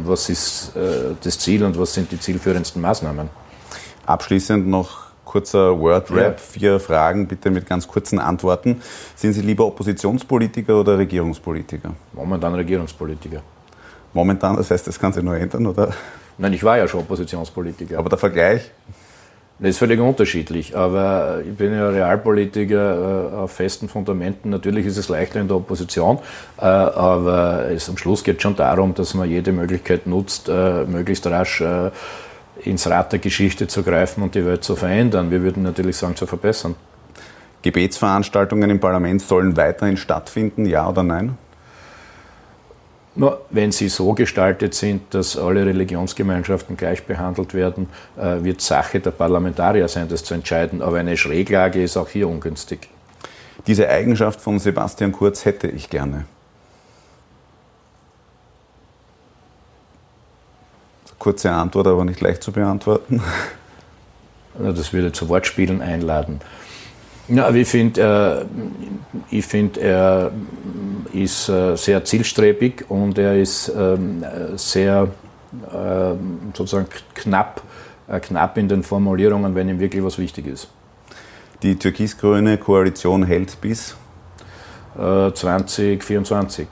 was 0.04 0.30
ist 0.30 0.74
das 1.24 1.40
Ziel 1.40 1.64
und 1.64 1.80
was 1.80 1.96
sind 1.96 2.12
die 2.12 2.20
zielführendsten 2.20 2.82
Maßnahmen. 2.82 3.41
Abschließend 4.06 4.68
noch 4.68 5.12
kurzer 5.26 5.80
Word-Rap, 5.80 6.38
ja. 6.38 6.38
vier 6.38 6.80
Fragen 6.80 7.28
bitte 7.28 7.50
mit 7.50 7.66
ganz 7.66 7.88
kurzen 7.88 8.20
Antworten. 8.20 8.82
Sind 9.16 9.34
Sie 9.34 9.42
lieber 9.42 9.66
Oppositionspolitiker 9.66 10.80
oder 10.80 10.98
Regierungspolitiker? 10.98 11.92
Momentan 12.14 12.54
Regierungspolitiker. 12.56 13.42
Momentan, 14.14 14.58
das 14.58 14.70
heißt, 14.72 14.88
das 14.88 15.00
kann 15.00 15.14
sich 15.14 15.24
nur 15.24 15.38
ändern, 15.38 15.68
oder? 15.68 15.92
Nein, 16.38 16.54
ich 16.54 16.64
war 16.64 16.78
ja 16.78 16.88
schon 16.88 17.02
Oppositionspolitiker. 17.02 17.98
Aber 17.98 18.10
der 18.10 18.18
Vergleich? 18.18 18.72
Das 19.60 19.70
ist 19.70 19.78
völlig 19.78 20.00
unterschiedlich, 20.00 20.76
aber 20.76 21.44
ich 21.48 21.56
bin 21.56 21.72
ja 21.72 21.88
Realpolitiker 21.88 23.32
äh, 23.32 23.36
auf 23.36 23.52
festen 23.52 23.88
Fundamenten. 23.88 24.50
Natürlich 24.50 24.88
ist 24.88 24.98
es 24.98 25.08
leichter 25.08 25.40
in 25.40 25.48
der 25.48 25.58
Opposition, 25.58 26.18
äh, 26.58 26.64
aber 26.66 27.70
es, 27.70 27.88
am 27.88 27.96
Schluss 27.96 28.24
geht 28.24 28.38
es 28.38 28.42
schon 28.42 28.56
darum, 28.56 28.96
dass 28.96 29.14
man 29.14 29.30
jede 29.30 29.52
Möglichkeit 29.52 30.08
nutzt, 30.08 30.50
äh, 30.50 30.84
möglichst 30.86 31.28
rasch 31.28 31.64
ins 32.64 32.90
Rad 32.90 33.12
der 33.12 33.20
Geschichte 33.20 33.68
zu 33.68 33.84
greifen 33.84 34.24
und 34.24 34.36
die 34.36 34.46
Welt 34.46 34.64
zu 34.64 34.76
verändern. 34.76 35.32
Wir 35.32 35.42
würden 35.42 35.64
natürlich 35.64 35.98
sagen, 35.98 36.16
zu 36.16 36.26
verbessern. 36.26 36.76
Gebetsveranstaltungen 37.62 38.70
im 38.70 38.80
Parlament 38.80 39.22
sollen 39.22 39.56
weiterhin 39.56 39.98
stattfinden, 39.98 40.66
ja 40.66 40.90
oder 40.90 41.04
nein? 41.04 41.38
Nur 43.14 43.42
wenn 43.50 43.72
sie 43.72 43.90
so 43.90 44.14
gestaltet 44.14 44.74
sind, 44.74 45.14
dass 45.14 45.38
alle 45.38 45.66
Religionsgemeinschaften 45.66 46.78
gleich 46.78 47.04
behandelt 47.06 47.54
werden, 47.54 47.90
äh, 48.18 48.42
wird 48.44 48.62
Sache 48.62 49.02
der 49.02 49.12
Parlamentarier 49.12 49.88
sein, 49.90 50.08
das 50.08 50.24
zu 50.24 50.34
entscheiden. 50.34 50.82
Aber 50.82 50.98
eine 50.98 51.18
Schräglage 51.18 51.84
ist 51.84 51.98
auch 51.98 52.08
hier 52.08 52.30
ungünstig. 52.30 52.90
Diese 53.68 53.90
Eigenschaft 53.90 54.40
von 54.40 54.60
Sebastian 54.60 55.12
Kurz 55.12 55.44
hätte 55.44 55.68
ich 55.68 55.90
gerne. 55.90 56.26
Kurze 61.22 61.52
Antwort, 61.52 61.86
aber 61.86 62.04
nicht 62.04 62.20
leicht 62.20 62.42
zu 62.42 62.52
beantworten. 62.52 63.22
Das 64.58 64.92
würde 64.92 65.12
zu 65.12 65.30
Wortspielen 65.30 65.80
einladen. 65.80 66.42
Ja, 67.28 67.50
ich 67.52 67.68
finde, 67.68 68.48
äh, 69.30 69.42
find, 69.44 69.78
er 69.78 70.32
ist 71.14 71.48
äh, 71.48 71.78
sehr 71.78 72.04
zielstrebig 72.04 72.86
und 72.90 73.20
er 73.20 73.40
ist 73.40 73.70
äh, 73.70 73.98
sehr 74.56 75.10
sozusagen 76.54 76.88
knapp, 77.14 77.62
äh, 78.08 78.20
knapp 78.20 78.58
in 78.58 78.68
den 78.68 78.82
Formulierungen, 78.82 79.54
wenn 79.54 79.70
ihm 79.70 79.80
wirklich 79.80 80.04
was 80.04 80.18
wichtig 80.18 80.48
ist. 80.48 80.70
Die 81.62 81.76
türkis-grüne 81.76 82.58
Koalition 82.58 83.24
hält 83.24 83.62
bis? 83.62 83.96
2024. 84.96 86.66
Äh, 86.66 86.68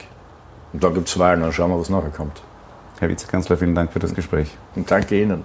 und 0.72 0.82
da 0.82 0.88
gibt 0.88 1.08
es 1.08 1.18
Wahlen, 1.18 1.40
dann 1.40 1.52
schauen 1.52 1.70
wir, 1.70 1.78
was 1.78 1.88
nachher 1.88 2.10
kommt. 2.10 2.42
Herr 3.00 3.08
Vizekanzler, 3.08 3.56
vielen 3.56 3.74
Dank 3.74 3.92
für 3.92 3.98
das 3.98 4.14
Gespräch. 4.14 4.56
Und 4.76 4.90
danke 4.90 5.20
Ihnen. 5.20 5.42